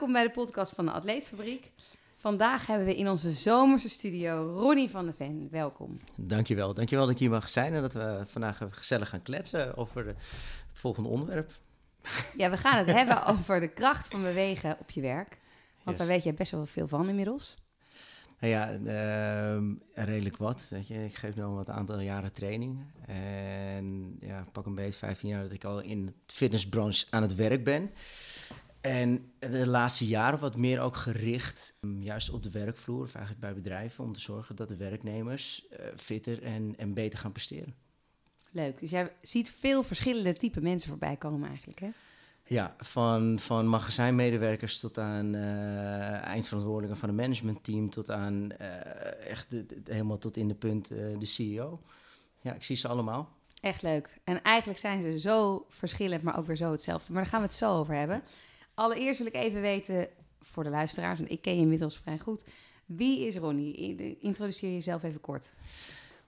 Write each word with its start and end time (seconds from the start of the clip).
Welkom 0.00 0.20
bij 0.20 0.28
de 0.28 0.34
podcast 0.34 0.74
van 0.74 0.84
de 0.84 0.90
Atleetfabriek. 0.90 1.70
Vandaag 2.14 2.66
hebben 2.66 2.86
we 2.86 2.96
in 2.96 3.08
onze 3.08 3.32
zomerse 3.32 3.88
studio 3.88 4.52
Ronnie 4.58 4.90
van 4.90 5.06
de 5.06 5.12
Ven. 5.12 5.48
Welkom. 5.50 5.96
Dankjewel. 6.16 6.74
Dankjewel 6.74 7.04
dat 7.04 7.14
ik 7.14 7.20
hier 7.20 7.30
mag 7.30 7.50
zijn 7.50 7.74
en 7.74 7.80
dat 7.80 7.92
we 7.92 8.22
vandaag 8.26 8.62
gezellig 8.70 9.08
gaan 9.08 9.22
kletsen 9.22 9.76
over 9.76 10.06
het 10.06 10.78
volgende 10.78 11.08
onderwerp. 11.08 11.52
Ja, 12.36 12.50
we 12.50 12.56
gaan 12.56 12.78
het 12.78 12.86
hebben 12.98 13.26
over 13.26 13.60
de 13.60 13.68
kracht 13.68 14.08
van 14.08 14.22
bewegen 14.22 14.76
op 14.78 14.90
je 14.90 15.00
werk. 15.00 15.38
Want 15.82 15.98
daar 15.98 16.06
weet 16.06 16.24
je 16.24 16.34
best 16.34 16.52
wel 16.52 16.66
veel 16.66 16.88
van 16.88 17.08
inmiddels. 17.08 17.56
Nou 18.40 18.52
ja, 18.52 18.72
uh, 18.72 20.04
redelijk 20.06 20.36
wat. 20.36 20.68
Weet 20.70 20.88
je. 20.88 21.04
Ik 21.04 21.14
geef 21.14 21.34
nu 21.34 21.42
al 21.42 21.54
wat 21.54 21.68
aantal 21.68 22.00
jaren 22.00 22.32
training. 22.32 22.78
En 23.06 24.16
ja, 24.20 24.44
pak 24.52 24.66
een 24.66 24.74
beetje 24.74 24.98
15 24.98 25.28
jaar 25.28 25.42
dat 25.42 25.52
ik 25.52 25.64
al 25.64 25.80
in 25.80 26.06
de 26.06 26.12
fitnessbranche 26.26 27.06
aan 27.10 27.22
het 27.22 27.34
werk 27.34 27.64
ben. 27.64 27.90
En 28.80 29.32
de 29.38 29.66
laatste 29.66 30.06
jaren 30.06 30.38
wat 30.38 30.56
meer 30.56 30.80
ook 30.80 30.96
gericht 30.96 31.76
um, 31.80 32.02
juist 32.02 32.30
op 32.30 32.42
de 32.42 32.50
werkvloer, 32.50 33.02
of 33.02 33.14
eigenlijk 33.14 33.44
bij 33.44 33.54
bedrijven, 33.54 34.04
om 34.04 34.12
te 34.12 34.20
zorgen 34.20 34.56
dat 34.56 34.68
de 34.68 34.76
werknemers 34.76 35.66
uh, 35.72 35.86
fitter 35.96 36.42
en, 36.42 36.74
en 36.78 36.94
beter 36.94 37.18
gaan 37.18 37.32
presteren. 37.32 37.74
Leuk. 38.50 38.80
Dus 38.80 38.90
jij 38.90 39.12
ziet 39.22 39.50
veel 39.50 39.82
verschillende 39.82 40.32
type 40.32 40.60
mensen 40.60 40.90
voorbij 40.90 41.16
komen 41.16 41.48
eigenlijk, 41.48 41.80
hè? 41.80 41.90
Ja, 42.46 42.74
van, 42.78 43.38
van 43.38 43.66
magazijnmedewerkers 43.66 44.78
tot 44.78 44.98
aan 44.98 45.34
uh, 45.34 46.22
eindverantwoordelijken 46.22 46.98
van 46.98 47.08
een 47.08 47.14
managementteam, 47.14 47.90
tot 47.90 48.10
aan 48.10 48.48
uh, 48.60 49.26
echt 49.26 49.50
de, 49.50 49.66
de, 49.66 49.80
helemaal 49.84 50.18
tot 50.18 50.36
in 50.36 50.48
de 50.48 50.54
punt 50.54 50.92
uh, 50.92 51.18
de 51.18 51.26
CEO. 51.26 51.80
Ja, 52.40 52.54
ik 52.54 52.62
zie 52.62 52.76
ze 52.76 52.88
allemaal. 52.88 53.30
Echt 53.60 53.82
leuk. 53.82 54.20
En 54.24 54.42
eigenlijk 54.42 54.78
zijn 54.78 55.02
ze 55.02 55.18
zo 55.18 55.64
verschillend, 55.68 56.22
maar 56.22 56.38
ook 56.38 56.46
weer 56.46 56.56
zo 56.56 56.70
hetzelfde. 56.70 57.12
Maar 57.12 57.22
daar 57.22 57.30
gaan 57.30 57.40
we 57.40 57.46
het 57.46 57.56
zo 57.56 57.78
over 57.78 57.94
hebben. 57.94 58.22
Allereerst 58.74 59.18
wil 59.18 59.26
ik 59.26 59.34
even 59.34 59.60
weten, 59.60 60.08
voor 60.40 60.64
de 60.64 60.70
luisteraars, 60.70 61.18
want 61.18 61.30
ik 61.30 61.42
ken 61.42 61.54
je 61.54 61.60
inmiddels 61.60 61.96
vrij 61.96 62.18
goed. 62.18 62.44
Wie 62.86 63.26
is 63.26 63.36
Ronnie? 63.36 64.16
Introduceer 64.20 64.72
jezelf 64.72 65.02
even 65.02 65.20
kort. 65.20 65.52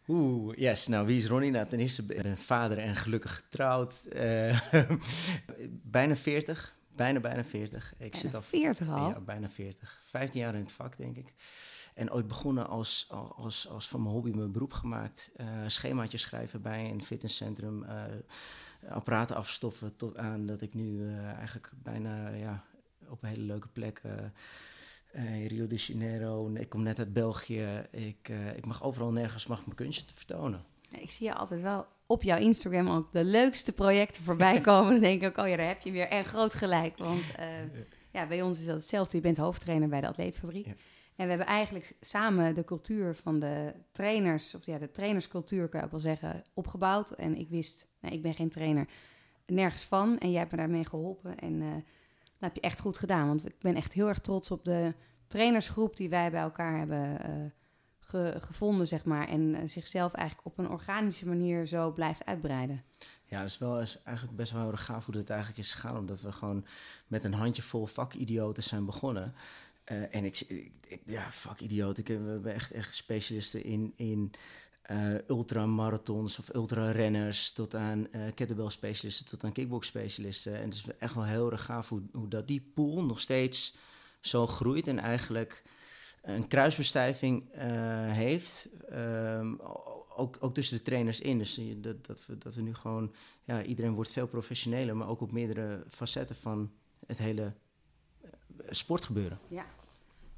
Oeh, 0.08 0.56
yes. 0.56 0.86
Nou, 0.86 1.06
wie 1.06 1.18
is 1.18 1.26
Ronnie? 1.26 1.50
Nou, 1.50 1.66
ten 1.66 1.78
eerste 1.78 2.06
ben 2.06 2.26
ik 2.26 2.38
vader 2.38 2.78
en 2.78 2.96
gelukkig 2.96 3.34
getrouwd. 3.34 4.00
Uh, 4.16 4.60
bijna 5.82 6.16
40. 6.16 6.76
Bijna, 6.96 7.20
bijna 7.20 7.44
40. 7.44 7.92
Ik 7.92 7.98
bijna 7.98 8.16
zit 8.16 8.34
al 8.34 8.42
40 8.42 8.88
al? 8.88 9.08
Ja, 9.08 9.20
bijna 9.20 9.48
40. 9.48 10.00
15 10.04 10.40
jaar 10.40 10.54
in 10.54 10.60
het 10.60 10.72
vak, 10.72 10.96
denk 10.96 11.16
ik. 11.16 11.34
En 11.94 12.12
ooit 12.12 12.26
begonnen 12.26 12.68
als, 12.68 13.06
als, 13.36 13.68
als 13.68 13.88
van 13.88 14.02
mijn 14.02 14.14
hobby 14.14 14.30
mijn 14.30 14.52
beroep 14.52 14.72
gemaakt. 14.72 15.32
Uh, 15.36 15.46
schemaatjes 15.66 16.22
schrijven 16.22 16.62
bij 16.62 16.90
een 16.90 17.02
fitnesscentrum. 17.02 17.82
Uh, 17.82 18.02
apparaten 18.88 19.36
afstoffen 19.36 19.96
tot 19.96 20.16
aan 20.16 20.46
dat 20.46 20.60
ik 20.60 20.74
nu 20.74 20.98
uh, 20.98 21.24
eigenlijk 21.24 21.72
bijna 21.82 22.28
ja, 22.28 22.64
op 23.08 23.22
een 23.22 23.28
hele 23.28 23.44
leuke 23.44 23.68
plek... 23.68 24.02
Uh, 24.04 24.12
Rio 25.46 25.66
de 25.66 25.76
Janeiro, 25.76 26.50
ik 26.54 26.68
kom 26.68 26.82
net 26.82 26.98
uit 26.98 27.12
België. 27.12 27.86
Ik, 27.90 28.32
ik 28.56 28.66
mag 28.66 28.82
overal 28.82 29.12
nergens 29.12 29.46
mag 29.46 29.64
mijn 29.64 29.76
kunstje 29.76 30.04
te 30.04 30.14
vertonen. 30.14 30.64
Ik 30.90 31.10
zie 31.10 31.26
je 31.26 31.34
altijd 31.34 31.60
wel 31.60 31.86
op 32.06 32.22
jouw 32.22 32.38
Instagram 32.38 32.88
ook 32.88 33.12
de 33.12 33.24
leukste 33.24 33.72
projecten 33.72 34.22
voorbij 34.22 34.60
komen. 34.70 34.92
Dan 34.92 35.00
denk 35.00 35.22
ik 35.22 35.28
ook, 35.28 35.44
oh 35.44 35.48
ja, 35.48 35.56
daar 35.56 35.68
heb 35.68 35.80
je 35.80 35.90
weer. 35.90 36.08
En 36.08 36.24
groot 36.24 36.54
gelijk, 36.54 36.98
want 36.98 37.24
ja, 38.12 38.26
bij 38.26 38.42
ons 38.42 38.58
is 38.58 38.64
dat 38.64 38.76
hetzelfde. 38.76 39.16
Je 39.16 39.22
bent 39.22 39.36
hoofdtrainer 39.36 39.88
bij 39.88 40.00
de 40.00 40.06
Atleetfabriek. 40.06 40.66
Ja. 40.66 40.74
En 41.16 41.24
we 41.24 41.28
hebben 41.28 41.46
eigenlijk 41.46 41.92
samen 42.00 42.54
de 42.54 42.64
cultuur 42.64 43.14
van 43.14 43.38
de 43.38 43.74
trainers, 43.92 44.54
of 44.54 44.66
ja, 44.66 44.78
de 44.78 44.90
trainerscultuur 44.90 45.68
kan 45.68 45.80
je 45.80 45.86
ook 45.86 45.92
wel 45.92 46.00
zeggen, 46.00 46.44
opgebouwd. 46.54 47.10
En 47.10 47.36
ik 47.36 47.48
wist, 47.48 47.86
nou, 48.02 48.14
ik 48.14 48.22
ben 48.22 48.34
geen 48.34 48.50
trainer, 48.50 48.86
nergens 49.46 49.84
van. 49.84 50.18
En 50.18 50.30
jij 50.30 50.38
hebt 50.38 50.50
me 50.50 50.56
daarmee 50.56 50.84
geholpen. 50.84 51.38
En 51.38 51.58
dat 51.58 52.50
heb 52.50 52.54
je 52.54 52.60
echt 52.60 52.80
goed 52.80 52.98
gedaan. 52.98 53.26
Want 53.26 53.46
ik 53.48 53.58
ben 53.58 53.74
echt 53.74 53.92
heel 53.92 54.08
erg 54.08 54.18
trots 54.18 54.50
op 54.50 54.64
de 54.64 54.94
trainersgroep 55.26 55.96
die 55.96 56.08
wij 56.08 56.30
bij 56.30 56.40
elkaar 56.40 56.78
hebben 56.78 57.30
uh, 57.30 57.50
ge 57.98 58.36
gevonden, 58.38 58.88
zeg 58.88 59.04
maar. 59.04 59.28
En 59.28 59.40
uh, 59.40 59.60
zichzelf 59.64 60.12
eigenlijk 60.12 60.46
op 60.46 60.58
een 60.58 60.70
organische 60.70 61.28
manier 61.28 61.66
zo 61.66 61.92
blijft 61.92 62.24
uitbreiden. 62.24 62.82
Ja, 63.24 63.38
dat 63.38 63.48
is 63.48 63.58
wel 63.58 63.80
is 63.80 63.98
eigenlijk 64.02 64.36
best 64.36 64.52
wel 64.52 64.62
heel 64.62 64.76
gaaf 64.76 65.06
hoe 65.06 65.16
het 65.16 65.30
eigenlijk 65.30 65.60
is 65.60 65.72
gegaan. 65.72 65.96
Omdat 65.96 66.20
we 66.20 66.32
gewoon 66.32 66.66
met 67.06 67.24
een 67.24 67.34
handjevol 67.34 67.86
vakidioten 67.86 68.62
zijn 68.62 68.84
begonnen. 68.84 69.34
Uh, 69.92 70.14
en 70.14 70.24
ik, 70.24 70.40
ik, 70.88 71.00
ja, 71.04 71.30
vakidioten. 71.30 72.04
We 72.04 72.30
hebben 72.30 72.54
echt, 72.54 72.70
echt 72.70 72.94
specialisten 72.94 73.64
in, 73.64 73.92
in 73.96 74.32
uh, 74.90 75.14
ultramarathons 75.28 76.38
of 76.38 76.54
ultrarenners, 76.54 77.52
tot 77.52 77.74
aan 77.74 78.06
uh, 78.12 78.22
kettlebell 78.34 78.70
specialisten, 78.70 79.26
tot 79.26 79.44
aan 79.44 79.52
kickbox 79.52 79.86
specialisten. 79.86 80.56
En 80.56 80.64
het 80.64 80.74
is 80.74 80.84
echt 80.98 81.14
wel 81.14 81.24
heel 81.24 81.50
erg 81.50 81.64
gaaf 81.64 81.88
hoe, 81.88 82.02
hoe 82.12 82.28
dat 82.28 82.48
die 82.48 82.70
pool 82.74 83.04
nog 83.04 83.20
steeds 83.20 83.76
zo 84.20 84.46
groeit 84.46 84.86
en 84.86 84.98
eigenlijk 84.98 85.62
een 86.22 86.46
kruisbestuiving 86.46 87.54
uh, 87.54 87.60
heeft. 88.10 88.68
Um, 88.92 89.60
ook, 90.16 90.36
ook 90.40 90.54
tussen 90.54 90.76
de 90.76 90.82
trainers 90.82 91.20
in. 91.20 91.38
Dus 91.38 91.60
dat, 91.76 92.06
dat, 92.06 92.26
we, 92.26 92.38
dat 92.38 92.54
we 92.54 92.62
nu 92.62 92.74
gewoon, 92.74 93.14
ja, 93.44 93.62
iedereen 93.62 93.94
wordt 93.94 94.12
veel 94.12 94.26
professioneler, 94.26 94.96
maar 94.96 95.08
ook 95.08 95.20
op 95.20 95.32
meerdere 95.32 95.84
facetten 95.88 96.36
van 96.36 96.72
het 97.06 97.18
hele 97.18 97.52
sportgebeuren. 98.68 99.38
Ja, 99.48 99.66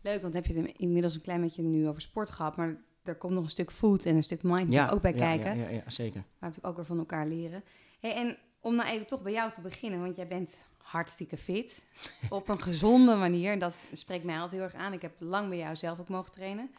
leuk, 0.00 0.22
want 0.22 0.34
heb 0.34 0.47
je 0.47 0.61
het 0.61 0.76
inmiddels 0.76 1.15
een 1.15 1.21
klein 1.21 1.41
beetje 1.41 1.62
nu 1.62 1.88
over 1.88 2.00
sport 2.03 2.31
gehad, 2.31 2.56
maar 2.56 2.82
er 3.04 3.15
komt 3.15 3.32
nog 3.32 3.44
een 3.44 3.50
stuk 3.50 3.70
food 3.70 4.04
en 4.04 4.16
een 4.16 4.22
stuk 4.22 4.42
mind 4.42 4.72
ja, 4.72 4.88
ook 4.88 5.00
bij 5.00 5.12
ja, 5.12 5.19
kijken. 5.19 5.56
Ja, 5.56 5.69
ja, 5.69 5.70
ja, 5.70 5.91
zeker. 5.91 6.20
Waar 6.20 6.25
we 6.38 6.47
natuurlijk 6.47 6.66
ook 6.66 6.76
weer 6.76 6.84
van 6.84 6.98
elkaar 6.98 7.26
leren. 7.26 7.65
Hey, 8.00 8.15
en 8.15 8.37
om 8.60 8.75
nou 8.75 8.88
even 8.88 9.06
toch 9.06 9.22
bij 9.22 9.32
jou 9.32 9.53
te 9.53 9.60
beginnen, 9.60 10.00
want 10.00 10.16
jij 10.16 10.26
bent 10.26 10.59
hartstikke 10.78 11.37
fit. 11.37 11.82
op 12.28 12.48
een 12.48 12.60
gezonde 12.60 13.14
manier. 13.14 13.53
En 13.53 13.59
dat 13.59 13.76
spreekt 13.93 14.25
mij 14.25 14.34
altijd 14.34 14.53
heel 14.53 14.62
erg 14.62 14.75
aan. 14.75 14.93
Ik 14.93 15.03
heb 15.03 15.12
lang 15.19 15.48
bij 15.48 15.59
jou 15.59 15.76
zelf 15.76 16.00
ook 16.00 16.09
mogen 16.09 16.32
trainen. 16.32 16.70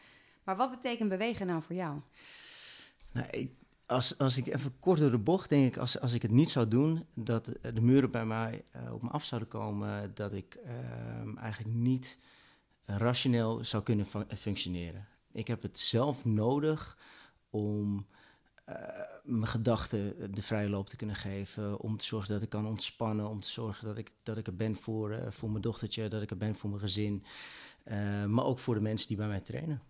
Maar 0.44 0.56
wat 0.56 0.72
betekent 0.72 1.10
bewegen 1.10 1.48
nou 1.48 1.62
voor 1.62 1.76
jou? 1.76 2.00
Nou, 3.12 3.28
ik, 3.30 3.52
als, 3.86 4.18
als 4.18 4.38
ik 4.38 4.48
even 4.48 4.80
kort 4.80 5.00
door 5.00 5.12
de 5.12 5.18
bocht 5.18 5.50
denk 5.50 5.66
ik, 5.66 5.78
als, 5.78 6.00
als 6.00 6.14
ik 6.14 6.22
het 6.22 6.32
niet 6.32 6.50
zou 6.50 6.68
doen, 6.68 7.06
dat 7.14 7.46
de 7.74 7.82
muren 7.82 8.12
bij 8.12 8.26
mij 8.26 8.64
uh, 8.76 8.94
op 8.94 9.02
me 9.02 9.10
af 9.10 9.24
zouden 9.24 9.50
komen, 9.50 10.12
dat 10.14 10.34
ik 10.34 10.58
uh, 10.66 11.42
eigenlijk 11.42 11.76
niet 11.76 12.18
rationeel 12.86 13.66
zou 13.66 13.84
kunnen 13.84 14.06
fun 14.06 14.26
functioneren. 14.38 15.08
Ik 15.36 15.48
heb 15.48 15.62
het 15.62 15.80
zelf 15.80 16.26
nodig 16.26 16.98
om 17.50 18.08
uh, 18.70 18.76
mijn 19.24 19.48
gedachten 19.48 20.34
de 20.34 20.42
vrije 20.42 20.70
loop 20.70 20.88
te 20.88 20.96
kunnen 20.96 21.16
geven. 21.16 21.80
Om 21.80 21.98
te 21.98 22.06
zorgen 22.06 22.34
dat 22.34 22.42
ik 22.42 22.50
kan 22.50 22.68
ontspannen. 22.68 23.30
Om 23.30 23.40
te 23.40 23.50
zorgen 23.50 23.88
dat 23.88 23.98
ik, 23.98 24.12
dat 24.24 24.38
ik 24.38 24.48
er 24.48 24.56
ben 24.56 24.76
voor, 24.76 25.12
uh, 25.12 25.18
voor 25.30 25.50
mijn 25.50 25.62
dochtertje. 25.62 26.08
Dat 26.08 26.22
ik 26.22 26.30
er 26.30 26.38
ben 26.38 26.56
voor 26.56 26.70
mijn 26.70 26.82
gezin. 26.82 27.24
Uh, 27.86 28.26
maar 28.26 28.46
ook 28.46 28.60
voor 28.60 28.74
de 28.74 28.82
mensen 28.82 29.08
die 29.08 29.18
bij 29.18 29.28
mij 29.28 29.40
trainen. 29.40 29.82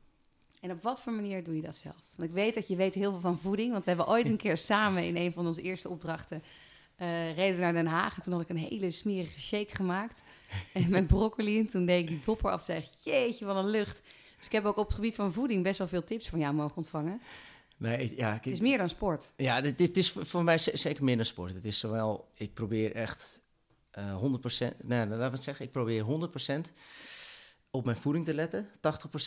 En 0.62 0.72
op 0.72 0.82
wat 0.82 1.02
voor 1.02 1.14
manier 1.14 1.44
doe 1.44 1.56
je 1.56 1.62
dat 1.62 1.76
zelf? 1.76 2.04
Want 2.16 2.30
ik 2.30 2.36
weet 2.36 2.54
dat 2.54 2.68
je 2.68 2.76
weet 2.76 2.94
heel 2.94 3.12
veel 3.12 3.20
van 3.20 3.40
voeding. 3.40 3.72
Want 3.72 3.84
we 3.84 3.90
hebben 3.90 4.10
ooit 4.10 4.30
een 4.30 4.38
keer 4.38 4.58
samen 4.58 5.04
in 5.04 5.18
een 5.18 5.34
van 5.34 5.48
onze 5.48 5.62
eerste 5.62 5.90
opdrachten... 5.90 6.44
reden 7.36 7.60
naar 7.60 7.74
Den 7.74 7.86
Haag. 7.86 8.16
En 8.16 8.22
toen 8.22 8.34
had 8.34 8.42
ik 8.42 8.50
een 8.50 8.58
hele 8.58 8.92
smerige 8.92 9.42
shake 9.42 9.76
gemaakt. 9.76 10.22
En 10.74 10.90
met 10.90 11.08
broccoli. 11.08 11.60
En 11.60 11.68
toen 11.68 11.86
deed 11.86 12.02
ik 12.02 12.08
die 12.08 12.20
dopper 12.20 12.52
af. 12.52 12.64
Zeg, 12.64 13.04
jeetje, 13.04 13.46
wat 13.46 13.56
een 13.56 13.70
lucht. 13.70 14.02
Dus 14.46 14.54
ik 14.54 14.64
heb 14.64 14.72
ook 14.72 14.78
op 14.78 14.86
het 14.86 14.96
gebied 14.96 15.16
van 15.16 15.34
voeding 15.34 15.64
best 15.64 15.78
wel 15.78 15.88
veel 15.88 16.04
tips 16.04 16.30
van 16.30 16.40
jou 16.40 16.54
mogen 16.54 16.78
ontvangen. 16.78 17.22
Nee, 17.78 18.16
ja, 18.16 18.34
ik, 18.34 18.44
het 18.44 18.54
is 18.54 18.60
meer 18.60 18.78
dan 18.78 18.90
sport. 18.90 19.32
Ja, 19.38 19.62
dit, 19.62 19.78
dit 19.78 19.98
is 19.98 20.12
voor 20.12 20.44
mij 20.44 20.58
zeker 20.58 21.04
meer 21.04 21.16
dan 21.16 21.26
sport. 21.26 21.54
Het 21.54 21.66
is 21.66 21.80
zowel, 21.80 22.32
ik 22.34 22.54
probeer 22.54 22.96
echt 22.96 23.42
uh, 23.98 24.24
100%, 24.24 24.76
nee, 24.84 25.00
laten 25.00 25.18
we 25.18 25.24
het 25.24 25.44
zeggen, 25.44 25.66
ik 25.66 25.72
probeer 25.72 26.06
100% 26.68 26.72
op 27.70 27.86
mijn 27.86 27.98
voeding 27.98 28.26
te 28.26 28.34
letten, 28.34 28.68
80% 28.68 28.70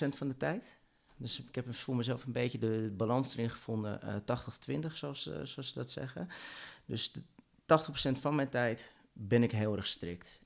van 0.09 0.29
de 0.29 0.37
tijd. 0.37 0.77
Dus 1.17 1.41
ik 1.41 1.55
heb 1.55 1.75
voor 1.75 1.97
mezelf 1.97 2.25
een 2.25 2.33
beetje 2.33 2.59
de 2.59 2.93
balans 2.97 3.35
erin 3.35 3.51
gevonden, 3.51 4.01
uh, 4.05 4.87
80-20, 4.87 4.93
zoals, 4.93 5.27
uh, 5.27 5.35
zoals 5.43 5.69
ze 5.69 5.75
dat 5.75 5.91
zeggen. 5.91 6.29
Dus 6.85 7.13
de, 7.13 7.23
80% 7.67 8.21
van 8.21 8.35
mijn 8.35 8.49
tijd 8.49 8.93
ben 9.21 9.43
ik 9.43 9.53
heel 9.53 9.77
erg 9.77 9.87
strikt. 9.87 10.43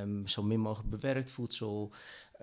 Um, 0.00 0.26
zo 0.26 0.42
min 0.42 0.60
mogelijk 0.60 0.90
bewerkt 0.90 1.30
voedsel. 1.30 1.92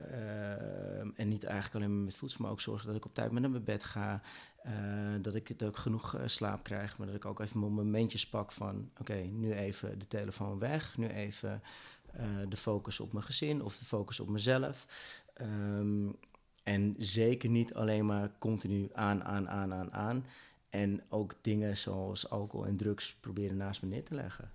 Um, 0.01 1.13
en 1.15 1.27
niet 1.27 1.43
eigenlijk 1.43 1.75
alleen 1.75 1.95
maar 1.95 2.05
met 2.05 2.15
voedsel, 2.15 2.41
maar 2.41 2.51
ook 2.51 2.61
zorgen 2.61 2.87
dat 2.87 2.95
ik 2.95 3.05
op 3.05 3.13
tijd 3.13 3.31
met 3.31 3.41
naar 3.41 3.51
mijn 3.51 3.63
bed 3.63 3.83
ga. 3.83 4.21
Uh, 4.65 4.71
dat 5.21 5.35
ik 5.35 5.47
het 5.47 5.63
ook 5.63 5.77
genoeg 5.77 6.15
uh, 6.15 6.21
slaap 6.25 6.63
krijg, 6.63 6.97
maar 6.97 7.07
dat 7.07 7.15
ik 7.15 7.25
ook 7.25 7.39
even 7.39 7.59
mijn 7.59 7.71
momentjes 7.71 8.29
pak 8.29 8.51
van... 8.51 8.89
oké, 8.99 9.13
nu 9.13 9.53
even 9.53 9.99
de 9.99 10.07
telefoon 10.07 10.59
weg, 10.59 10.97
nu 10.97 11.07
even 11.07 11.61
uh, 12.19 12.25
de 12.49 12.57
focus 12.57 12.99
op 12.99 13.13
mijn 13.13 13.25
gezin 13.25 13.63
of 13.63 13.77
de 13.77 13.85
focus 13.85 14.19
op 14.19 14.29
mezelf. 14.29 14.87
Um, 15.41 16.15
en 16.63 16.95
zeker 16.97 17.49
niet 17.49 17.73
alleen 17.73 18.05
maar 18.05 18.31
continu 18.39 18.89
aan, 18.93 19.23
aan, 19.23 19.49
aan, 19.49 19.73
aan, 19.73 19.93
aan. 19.93 20.25
En 20.69 21.01
ook 21.09 21.33
dingen 21.41 21.77
zoals 21.77 22.29
alcohol 22.29 22.65
en 22.65 22.77
drugs 22.77 23.15
proberen 23.15 23.57
naast 23.57 23.81
me 23.81 23.87
neer 23.87 24.03
te 24.03 24.15
leggen. 24.15 24.51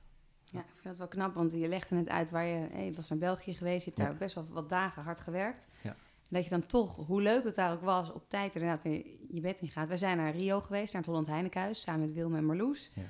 Ja, 0.55 0.61
ik 0.61 0.67
vind 0.75 0.85
dat 0.85 0.99
wel 0.99 1.09
knap, 1.09 1.35
want 1.35 1.53
je 1.53 1.69
legde 1.69 1.97
het 1.97 2.09
uit 2.09 2.31
waar 2.31 2.47
je... 2.47 2.67
Hey, 2.73 2.85
je 2.85 2.95
was 2.95 3.09
naar 3.09 3.19
België 3.19 3.55
geweest, 3.55 3.79
je 3.79 3.85
hebt 3.85 3.99
ja. 3.99 4.05
daar 4.05 4.17
best 4.17 4.35
wel 4.35 4.47
wat 4.51 4.69
dagen 4.69 5.03
hard 5.03 5.21
gewerkt. 5.21 5.67
Ja. 5.83 5.91
En 5.91 6.41
dat 6.41 6.45
je 6.45 6.51
dan 6.51 6.67
toch, 6.67 6.97
hoe 6.97 7.23
leuk 7.23 7.45
het 7.45 7.55
daar 7.55 7.73
ook 7.73 7.81
was, 7.81 8.12
op 8.12 8.29
tijd 8.29 8.55
inderdaad 8.55 8.83
weer 8.83 9.06
je 9.29 9.41
bed 9.41 9.61
in 9.61 9.69
gaat. 9.69 9.89
We 9.89 9.97
zijn 9.99 10.17
naar 10.17 10.37
Rio 10.37 10.61
geweest, 10.61 10.93
naar 10.93 11.03
het 11.03 11.11
Holland 11.11 11.27
Heinekenhuis, 11.27 11.81
samen 11.81 12.01
met 12.01 12.12
Wilma 12.12 12.37
en 12.37 12.45
Marloes. 12.45 12.91
Ja. 12.95 13.03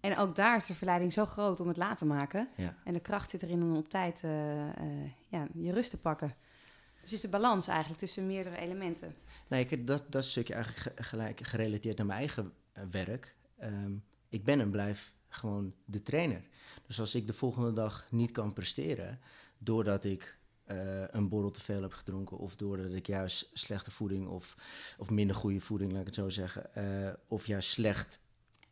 En 0.00 0.16
ook 0.16 0.34
daar 0.34 0.56
is 0.56 0.66
de 0.66 0.74
verleiding 0.74 1.12
zo 1.12 1.24
groot 1.26 1.60
om 1.60 1.68
het 1.68 1.76
laten 1.76 2.06
maken. 2.06 2.48
Ja. 2.56 2.74
En 2.84 2.92
de 2.92 3.00
kracht 3.00 3.30
zit 3.30 3.42
erin 3.42 3.62
om 3.62 3.76
op 3.76 3.88
tijd 3.88 4.24
eh, 4.24 4.68
eh, 4.68 5.10
ja, 5.28 5.46
je 5.54 5.72
rust 5.72 5.90
te 5.90 5.98
pakken. 5.98 6.34
Dus 7.00 7.12
is 7.12 7.20
de 7.20 7.28
balans 7.28 7.68
eigenlijk 7.68 8.00
tussen 8.00 8.26
meerdere 8.26 8.56
elementen. 8.56 9.14
Nee, 9.48 9.66
ik, 9.66 9.86
dat, 9.86 10.04
dat 10.08 10.24
stukje 10.24 10.54
eigenlijk 10.54 10.96
ge- 10.96 11.02
gelijk 11.02 11.40
gerelateerd 11.40 11.96
naar 11.96 12.06
mijn 12.06 12.18
eigen 12.18 12.52
eh, 12.72 12.82
werk. 12.90 13.34
Ehm, 13.58 13.92
ik 14.28 14.44
ben 14.44 14.60
en 14.60 14.70
blijf 14.70 15.14
gewoon 15.28 15.74
de 15.84 16.02
trainer. 16.02 16.42
Dus 16.86 17.00
als 17.00 17.14
ik 17.14 17.26
de 17.26 17.32
volgende 17.32 17.72
dag 17.72 18.06
niet 18.10 18.30
kan 18.30 18.52
presteren, 18.52 19.20
doordat 19.58 20.04
ik 20.04 20.38
eh, 20.64 21.08
een 21.08 21.28
borrel 21.28 21.50
te 21.50 21.60
veel 21.60 21.82
heb 21.82 21.92
gedronken, 21.92 22.38
of 22.38 22.56
doordat 22.56 22.92
ik 22.92 23.06
juist 23.06 23.50
slechte 23.52 23.90
voeding 23.90 24.28
of, 24.28 24.54
of 24.98 25.10
minder 25.10 25.36
goede 25.36 25.60
voeding, 25.60 25.90
laat 25.90 26.00
ik 26.00 26.06
het 26.06 26.14
zo 26.14 26.28
zeggen, 26.28 26.74
eh, 26.74 27.12
of 27.28 27.46
juist 27.46 27.70
slecht 27.70 28.20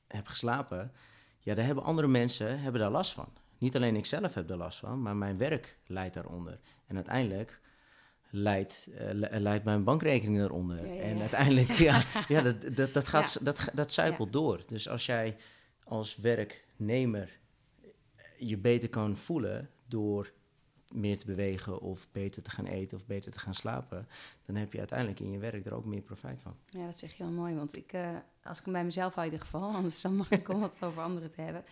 heb 0.07 0.27
geslapen, 0.27 0.93
ja, 1.39 1.55
daar 1.55 1.65
hebben 1.65 1.85
andere 1.85 2.09
mensen 2.09 2.61
hebben 2.61 2.81
daar 2.81 2.91
last 2.91 3.13
van. 3.13 3.29
Niet 3.59 3.77
alleen 3.77 3.97
ik 3.97 4.07
zelf 4.07 4.35
heb 4.35 4.49
daar 4.49 4.57
last 4.57 4.79
van, 4.79 5.03
maar 5.03 5.17
mijn 5.17 5.37
werk 5.37 5.79
leidt 5.87 6.15
daaronder. 6.15 6.59
En 6.87 6.95
uiteindelijk 6.97 7.61
leidt, 8.31 8.89
eh, 8.99 9.07
le- 9.13 9.39
leidt 9.39 9.65
mijn 9.65 9.85
bankrekening 9.85 10.39
daaronder. 10.39 10.87
Ja, 10.87 10.93
ja, 10.93 11.01
En 11.01 11.21
uiteindelijk, 11.21 11.71
ja, 11.71 12.05
ja 12.29 12.41
dat, 12.43 12.77
dat, 12.77 12.93
dat, 12.93 13.09
gaat, 13.09 13.45
dat, 13.45 13.69
dat 13.75 13.93
zuipelt 13.93 14.33
door. 14.33 14.63
Dus 14.67 14.89
als 14.89 15.07
jij 15.07 15.37
als 15.87 16.17
werknemer 16.17 17.39
je 18.39 18.59
beter 18.59 18.89
kan 18.89 19.17
voelen 19.17 19.71
door 19.89 20.33
meer 20.95 21.19
te 21.19 21.27
bewegen 21.27 21.81
of 21.81 22.09
beter 22.13 22.43
te 22.43 22.51
gaan 22.51 22.67
eten 22.67 22.97
of 22.97 23.07
beter 23.07 23.33
te 23.33 23.39
gaan 23.39 23.55
slapen, 23.55 24.09
dan 24.45 24.57
heb 24.57 24.73
je 24.73 24.79
uiteindelijk 24.79 25.21
in 25.21 25.31
je 25.31 25.39
werk 25.39 25.67
er 25.67 25.75
ook 25.75 25.85
meer 25.85 26.03
profijt 26.03 26.43
van. 26.43 26.57
Ja, 26.69 26.87
dat 26.87 26.99
zeg 26.99 27.13
je 27.13 27.25
wel 27.25 27.33
mooi. 27.33 27.55
Want 27.55 27.77
ik, 27.77 27.93
eh, 27.93 28.11
als 28.43 28.59
ik 28.59 28.65
hem 28.65 28.73
bij 28.73 28.85
mezelf 28.85 29.15
hou 29.15 29.27
in 29.27 29.33
ieder 29.33 29.47
geval, 29.47 29.71
anders 29.77 29.95
het 29.95 30.03
wel 30.03 30.13
makkelijk 30.13 30.49
om 30.49 30.63
het 30.63 30.83
over 30.83 31.03
anderen 31.03 31.31
te 31.31 31.41
hebben. 31.41 31.65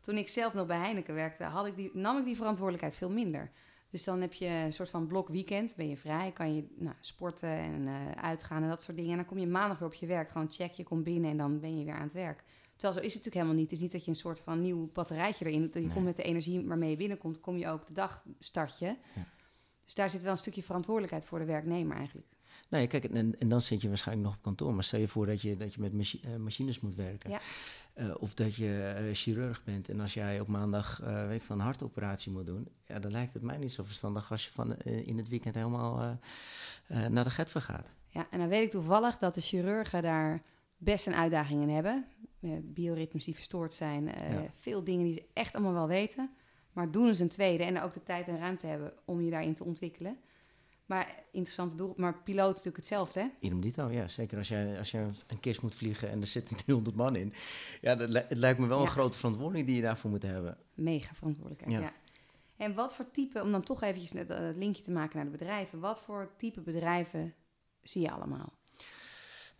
Toen 0.00 0.16
ik 0.16 0.28
zelf 0.28 0.54
nog 0.54 0.66
bij 0.66 0.78
Heineken 0.78 1.14
werkte, 1.14 1.44
had 1.44 1.66
ik 1.66 1.76
die, 1.76 1.90
nam 1.92 2.18
ik 2.18 2.24
die 2.24 2.36
verantwoordelijkheid 2.36 2.94
veel 2.94 3.10
minder. 3.10 3.50
Dus 3.90 4.04
dan 4.04 4.20
heb 4.20 4.32
je 4.32 4.46
een 4.46 4.72
soort 4.72 4.90
van 4.90 5.06
blok 5.06 5.28
weekend, 5.28 5.76
ben 5.76 5.88
je 5.88 5.96
vrij, 5.96 6.32
kan 6.32 6.54
je 6.54 6.64
nou, 6.78 6.94
sporten 7.00 7.48
en 7.48 7.88
eh, 7.88 8.10
uitgaan 8.10 8.62
en 8.62 8.68
dat 8.68 8.82
soort 8.82 8.96
dingen. 8.96 9.10
En 9.10 9.16
dan 9.16 9.26
kom 9.26 9.38
je 9.38 9.46
maandag 9.46 9.78
weer 9.78 9.88
op 9.88 9.94
je 9.94 10.06
werk, 10.06 10.30
gewoon 10.30 10.50
check, 10.52 10.72
je 10.72 10.84
komt 10.84 11.04
binnen 11.04 11.30
en 11.30 11.36
dan 11.36 11.60
ben 11.60 11.78
je 11.78 11.84
weer 11.84 11.94
aan 11.94 12.02
het 12.02 12.12
werk. 12.12 12.42
Terwijl 12.78 12.98
zo 12.98 13.06
is 13.06 13.14
het 13.14 13.24
natuurlijk 13.24 13.34
helemaal 13.34 13.54
niet. 13.54 13.64
Het 13.64 13.72
is 13.72 13.80
niet 13.80 13.92
dat 13.92 14.04
je 14.04 14.10
een 14.10 14.16
soort 14.16 14.38
van 14.40 14.60
nieuw 14.60 14.90
batterijtje 14.92 15.44
erin 15.46 15.60
doet. 15.62 15.74
Je 15.74 15.80
Nee. 15.80 15.90
komt 15.92 16.04
met 16.04 16.16
de 16.16 16.22
energie 16.22 16.66
waarmee 16.66 16.90
je 16.90 16.96
binnenkomt, 16.96 17.40
kom 17.40 17.56
je 17.56 17.68
ook 17.68 17.86
de 17.86 17.92
dag 17.92 18.22
start 18.38 18.78
je. 18.78 18.86
Ja. 18.86 19.24
Dus 19.84 19.94
daar 19.96 20.10
zit 20.10 20.22
wel 20.22 20.30
een 20.30 20.38
stukje 20.38 20.62
verantwoordelijkheid 20.62 21.24
voor 21.24 21.38
de 21.38 21.44
werknemer 21.44 21.96
eigenlijk. 21.96 22.26
Nee, 22.68 22.86
kijk, 22.86 23.04
en, 23.04 23.38
en 23.38 23.48
dan 23.48 23.60
zit 23.60 23.80
je 23.80 23.88
waarschijnlijk 23.88 24.26
nog 24.28 24.36
op 24.36 24.42
kantoor. 24.42 24.74
Maar 24.74 24.84
stel 24.84 25.00
je 25.00 25.08
voor 25.08 25.26
dat 25.26 25.40
je, 25.42 25.56
dat 25.56 25.74
je 25.74 25.80
met 25.80 25.92
machi- 25.92 26.20
eh, 26.24 26.36
machines 26.36 26.80
moet 26.80 26.94
werken. 26.94 27.30
Ja. 27.30 27.40
Eh, 27.94 28.14
of 28.18 28.34
dat 28.34 28.54
je 28.54 28.94
eh, 28.96 29.14
chirurg 29.14 29.64
bent. 29.64 29.88
En 29.88 30.00
als 30.00 30.14
jij 30.14 30.40
op 30.40 30.46
maandag 30.48 30.96
weet 31.28 31.42
van 31.44 31.58
een 31.58 31.64
hartoperatie 31.64 32.32
moet 32.32 32.46
doen. 32.46 32.68
Ja, 32.86 32.98
dan 32.98 33.10
lijkt 33.10 33.32
het 33.32 33.42
mij 33.42 33.56
niet 33.56 33.72
zo 33.72 33.84
verstandig 33.84 34.30
als 34.30 34.44
je 34.44 34.50
van, 34.52 34.76
in 34.82 35.18
het 35.18 35.28
weekend 35.28 35.54
helemaal 35.54 36.18
naar 36.86 37.24
de 37.24 37.30
getver 37.30 37.60
gaat. 37.60 37.88
Ja, 38.08 38.26
en 38.30 38.38
dan 38.38 38.48
weet 38.48 38.62
ik 38.64 38.70
toevallig 38.70 39.18
dat 39.18 39.34
de 39.34 39.40
chirurgen 39.40 40.02
daar 40.02 40.42
best 40.78 41.06
een 41.06 41.14
uitdaging 41.14 41.62
in 41.62 41.68
hebben. 41.68 42.06
Eh, 42.40 42.50
bioritmes 42.62 43.24
die 43.24 43.34
verstoord 43.34 43.72
zijn. 43.72 44.08
eh, 44.14 44.32
Ja. 44.32 44.46
Veel 44.60 44.84
dingen 44.84 45.04
die 45.04 45.12
ze 45.14 45.24
echt 45.32 45.54
allemaal 45.54 45.72
wel 45.72 45.86
weten. 45.88 46.30
Maar 46.72 46.90
doen 46.90 47.14
ze 47.14 47.22
een 47.22 47.28
tweede 47.28 47.64
en 47.64 47.80
ook 47.80 47.92
de 47.92 48.02
tijd 48.02 48.28
en 48.28 48.38
ruimte 48.38 48.66
hebben 48.66 48.92
om 49.04 49.20
je 49.20 49.30
daarin 49.30 49.54
te 49.54 49.64
ontwikkelen. 49.64 50.18
Maar 50.86 51.22
interessante 51.32 51.74
doel. 51.76 51.94
Maar 51.96 52.22
piloot 52.22 52.48
is 52.48 52.54
natuurlijk 52.56 52.76
hetzelfde, 52.76 53.20
hè? 53.20 53.26
Idem 53.40 53.60
dito, 53.60 53.90
ja. 53.90 54.08
Zeker 54.08 54.38
als 54.38 54.48
jij, 54.48 54.78
als 54.78 54.90
jij 54.90 55.08
een 55.26 55.40
kist 55.40 55.62
moet 55.62 55.74
vliegen 55.74 56.10
en 56.10 56.20
er 56.20 56.26
zitten 56.26 56.56
300 56.64 56.96
man 56.96 57.16
in. 57.16 57.32
Ja, 57.80 57.94
dat, 57.94 58.08
li- 58.08 58.24
het 58.28 58.38
lijkt 58.38 58.58
me 58.58 58.66
wel 58.66 58.78
Ja. 58.78 58.84
een 58.84 58.90
grote 58.90 59.18
verantwoording 59.18 59.66
die 59.66 59.76
je 59.76 59.82
daarvoor 59.82 60.10
moet 60.10 60.22
hebben. 60.22 60.58
Mega 60.74 61.14
verantwoordelijkheid, 61.14 61.72
ja. 61.72 61.80
Ja. 61.80 61.92
En 62.56 62.74
wat 62.74 62.94
voor 62.94 63.10
type, 63.10 63.42
om 63.42 63.50
dan 63.52 63.62
toch 63.62 63.82
eventjes 63.82 64.12
net, 64.12 64.28
het 64.28 64.56
linkje 64.56 64.82
te 64.82 64.90
maken 64.90 65.16
naar 65.16 65.24
de 65.24 65.30
bedrijven. 65.30 65.80
Wat 65.80 66.00
voor 66.00 66.30
type 66.36 66.60
bedrijven 66.60 67.34
zie 67.82 68.02
je 68.02 68.10
allemaal? 68.10 68.52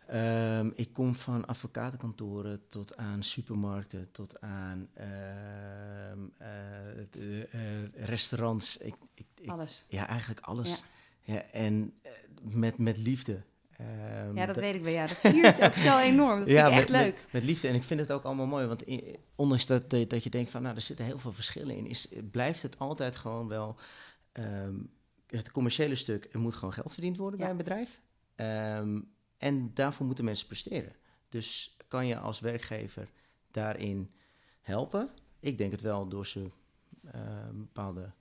Ehm, 0.09 0.69
ik 0.75 0.93
kom 0.93 1.15
van 1.15 1.45
advocatenkantoren 1.47 2.67
tot 2.67 2.97
aan 2.97 3.23
supermarkten, 3.23 4.11
tot 4.11 4.41
aan 4.41 4.87
ehm, 4.93 6.19
eh, 6.37 7.41
eh, 7.53 7.93
restaurants. 7.93 8.77
Ik, 8.77 8.95
ik, 9.13 9.25
ik- 9.35 9.49
Alles. 9.49 9.85
ja, 9.87 10.07
eigenlijk 10.07 10.39
alles. 10.39 10.83
Ja. 11.21 11.41
en 11.51 11.93
eh, 12.01 12.11
met, 12.41 12.77
met 12.77 12.97
liefde. 12.97 13.41
Ehm, 13.77 14.37
Ja, 14.37 14.45
dat 14.45 14.55
weet 14.55 14.75
ik 14.75 14.81
wel. 14.81 14.91
Ja, 14.93 15.07
dat 15.07 15.19
siert 15.19 15.57
je 15.57 15.63
ook 15.63 15.73
zo 15.75 15.97
enorm. 15.99 16.39
Dat 16.39 16.47
vind 16.49 16.59
ik 16.67 16.73
echt 16.73 16.89
met, 16.89 17.01
leuk. 17.01 17.13
Met, 17.13 17.31
met 17.31 17.43
liefde. 17.43 17.67
En 17.67 17.75
ik 17.75 17.83
vind 17.83 17.99
het 17.99 18.11
ook 18.11 18.23
allemaal 18.23 18.45
mooi. 18.45 18.65
Want 18.65 18.87
i- 18.87 19.15
ondanks 19.35 19.65
dat, 19.65 19.89
dat 19.89 20.23
je 20.23 20.29
denkt 20.29 20.49
van, 20.49 20.61
nou, 20.61 20.75
er 20.75 20.81
zitten 20.81 21.05
heel 21.05 21.19
veel 21.19 21.31
verschillen 21.31 21.75
in, 21.75 21.85
is, 21.87 22.07
blijft 22.31 22.61
het 22.61 22.79
altijd 22.79 23.15
gewoon 23.15 23.47
wel 23.47 23.75
het 25.27 25.51
commerciële 25.51 25.95
stuk. 25.95 26.27
Er 26.31 26.39
moet 26.39 26.55
gewoon 26.55 26.73
geld 26.73 26.93
verdiend 26.93 27.17
worden 27.17 27.39
Ja. 27.39 27.45
bij 27.45 27.51
een 27.51 27.57
bedrijf. 27.63 28.01
Ehm, 28.35 28.99
en 29.39 29.73
daarvoor 29.73 30.05
moeten 30.05 30.25
mensen 30.25 30.47
presteren. 30.47 30.95
Dus 31.29 31.77
kan 31.87 32.07
je 32.07 32.17
als 32.17 32.39
werkgever 32.39 33.09
daarin 33.51 34.11
helpen? 34.61 35.09
Ik 35.39 35.57
denk 35.57 35.71
het 35.71 35.81
wel 35.81 36.07
door 36.07 36.25
ze 36.25 36.49
ehm, 37.11 37.57
bepaalde 37.57 38.11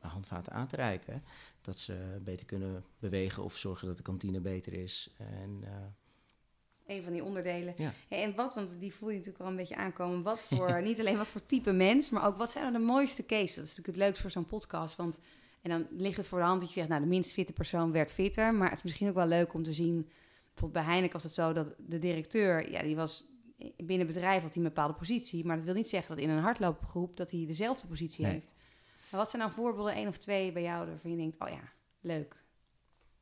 handvaten 0.00 0.52
aan 0.52 0.66
te 0.66 0.76
reiken. 0.76 1.22
Dat 1.60 1.78
ze 1.78 2.18
beter 2.22 2.46
kunnen 2.46 2.84
bewegen 2.98 3.42
of 3.42 3.56
zorgen 3.56 3.86
dat 3.86 3.96
de 3.96 4.02
kantine 4.02 4.40
beter 4.40 4.72
is. 4.72 5.14
En 5.16 5.58
eh, 5.62 6.96
Een 6.96 7.02
van 7.02 7.12
die 7.12 7.24
onderdelen. 7.24 7.74
ja. 7.76 7.92
Hey, 8.08 8.22
en 8.22 8.34
wat, 8.34 8.54
want 8.54 8.76
die 8.80 8.94
voel 8.94 9.08
je 9.10 9.16
natuurlijk 9.16 9.44
al 9.44 9.50
een 9.50 9.56
beetje 9.56 9.76
aankomen. 9.76 10.22
Wat 10.22 10.40
voor, 10.40 10.82
niet 10.82 11.00
alleen 11.00 11.16
wat 11.16 11.26
voor 11.26 11.46
type 11.46 11.72
mens, 11.72 12.10
maar 12.10 12.26
ook 12.26 12.36
wat 12.36 12.50
zijn 12.50 12.64
nou 12.64 12.76
de 12.78 12.84
mooiste 12.84 13.26
cases? 13.26 13.54
Dat 13.54 13.64
is 13.64 13.70
natuurlijk 13.76 13.96
het 13.96 14.06
leukste 14.06 14.22
voor 14.22 14.30
zo'n 14.30 14.46
podcast. 14.46 14.96
Want, 14.96 15.18
en 15.62 15.70
dan 15.70 15.86
ligt 15.90 16.16
het 16.16 16.26
voor 16.26 16.38
de 16.38 16.44
hand 16.44 16.60
dat 16.60 16.68
je 16.68 16.74
zegt, 16.74 16.88
nou, 16.88 17.00
de 17.00 17.08
minst 17.08 17.32
fitte 17.32 17.52
persoon 17.52 17.92
werd 17.92 18.12
fitter. 18.12 18.54
Maar 18.54 18.68
het 18.68 18.78
is 18.78 18.84
misschien 18.84 19.08
ook 19.08 19.14
wel 19.14 19.26
leuk 19.26 19.54
om 19.54 19.62
te 19.62 19.72
zien. 19.72 20.10
Bijvoorbeeld 20.54 20.84
bij 20.84 20.92
Heineken 20.92 21.12
was 21.12 21.22
het 21.22 21.32
zo 21.34 21.52
dat 21.52 21.74
de 21.78 21.98
directeur, 21.98 22.70
ja, 22.70 22.82
die 22.82 22.96
was 22.96 23.24
binnen 23.76 24.06
het 24.06 24.14
bedrijf 24.14 24.42
had 24.42 24.54
hij 24.54 24.62
een 24.62 24.68
bepaalde 24.68 24.94
positie. 24.94 25.44
Maar 25.44 25.56
dat 25.56 25.64
wil 25.64 25.74
niet 25.74 25.88
zeggen 25.88 26.14
dat 26.14 26.24
in 26.24 26.30
een 26.30 26.42
hardloopgroep 26.42 27.16
dat 27.16 27.30
hij 27.30 27.44
dezelfde 27.46 27.86
positie 27.86 28.24
Nee. 28.24 28.32
heeft. 28.32 28.54
Maar 29.10 29.20
wat 29.20 29.30
zijn 29.30 29.42
nou 29.42 29.54
voorbeelden, 29.54 29.94
één 29.94 30.08
of 30.08 30.16
twee 30.16 30.52
bij 30.52 30.62
jou, 30.62 30.86
waarvan 30.86 31.10
je 31.10 31.16
denkt, 31.16 31.38
oh 31.40 31.48
ja, 31.48 31.72
leuk. 32.00 32.32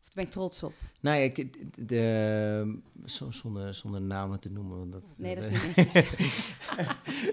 Of 0.00 0.04
daar 0.08 0.14
ben 0.14 0.24
ik 0.24 0.30
trots 0.30 0.62
op. 0.62 0.72
Nou 1.00 1.16
ja, 1.16 1.22
ik, 1.22 1.34
de, 1.74 1.84
de- 1.84 2.78
zo- 3.04 3.30
zonder, 3.30 3.74
zonder 3.74 4.00
namen 4.02 4.40
te 4.40 4.50
noemen. 4.50 4.78
Want 4.78 4.92
dat, 4.92 5.04
Nee, 5.16 5.34
dat 5.34 5.46
is 5.46 5.62
niet 5.66 5.76
netjes. 5.76 6.52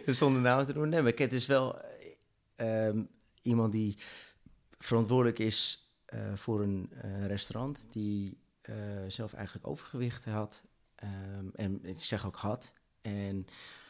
zonder 0.20 0.42
namen 0.42 0.66
te 0.66 0.72
noemen. 0.72 0.90
Nee, 0.90 1.02
maar 1.02 1.14
het 1.16 1.34
is 1.34 1.46
wel 1.46 1.82
eh, 1.82 2.88
ehm, 2.88 3.04
iemand 3.42 3.72
die 3.72 3.98
verantwoordelijk 4.78 5.40
is 5.40 5.90
eh, 6.06 6.34
voor 6.34 6.62
een 6.62 6.90
eh, 7.02 7.26
restaurant. 7.26 7.86
Die 7.90 8.38
eh, 8.70 9.10
zelf 9.10 9.34
eigenlijk 9.34 9.68
overgewicht 9.68 10.26
had. 10.26 10.64
Ehm, 10.96 11.48
en 11.54 11.86
ik 11.86 12.00
zeg 12.00 12.26
ook 12.26 12.36
had. 12.36 12.74
En 13.02 13.46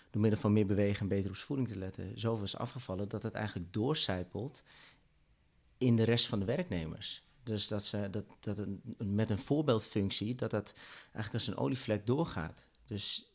door 0.10 0.22
middel 0.22 0.40
van 0.40 0.54
meer 0.54 0.66
bewegen 0.66 1.02
en 1.02 1.08
beter 1.08 1.30
op 1.30 1.36
voeding 1.36 1.68
te 1.68 1.78
letten, 1.78 2.20
zoveel 2.20 2.44
is 2.44 2.58
afgevallen 2.58 3.10
dat 3.10 3.24
het 3.24 3.34
eigenlijk 3.34 3.74
doorcijpelt 3.74 4.64
in 5.78 5.96
de 5.96 6.04
rest 6.04 6.28
van 6.28 6.40
de 6.40 6.46
werknemers. 6.46 7.24
Dus 7.44 7.68
dat, 7.68 7.86
ze, 7.86 8.10
dat, 8.10 8.26
dat 8.40 8.58
een, 8.58 8.82
met 8.98 9.30
een 9.30 9.38
voorbeeldfunctie, 9.38 10.36
dat 10.36 10.52
dat 10.52 10.74
eigenlijk 11.02 11.34
als 11.34 11.48
een 11.48 11.64
olievlek 11.64 12.06
doorgaat. 12.06 12.68
Dus 12.86 13.34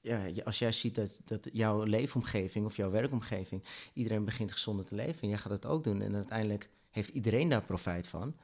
ja, 0.00 0.30
als 0.44 0.58
jij 0.58 0.72
ziet 0.72 0.94
dat, 0.94 1.20
dat 1.24 1.48
jouw 1.52 1.82
leefomgeving 1.82 2.66
of 2.66 2.76
jouw 2.76 2.90
werkomgeving, 2.90 3.64
iedereen 3.92 4.24
begint 4.24 4.52
gezonder 4.52 4.84
te 4.84 4.94
leven 4.94 5.22
en 5.22 5.28
jij 5.28 5.38
gaat 5.38 5.52
het 5.52 5.66
ook 5.66 5.84
doen 5.84 6.02
en 6.02 6.14
uiteindelijk 6.14 6.70
heeft 6.90 7.08
iedereen 7.08 7.48
daar 7.48 7.62
profijt 7.62 8.06
van. 8.06 8.36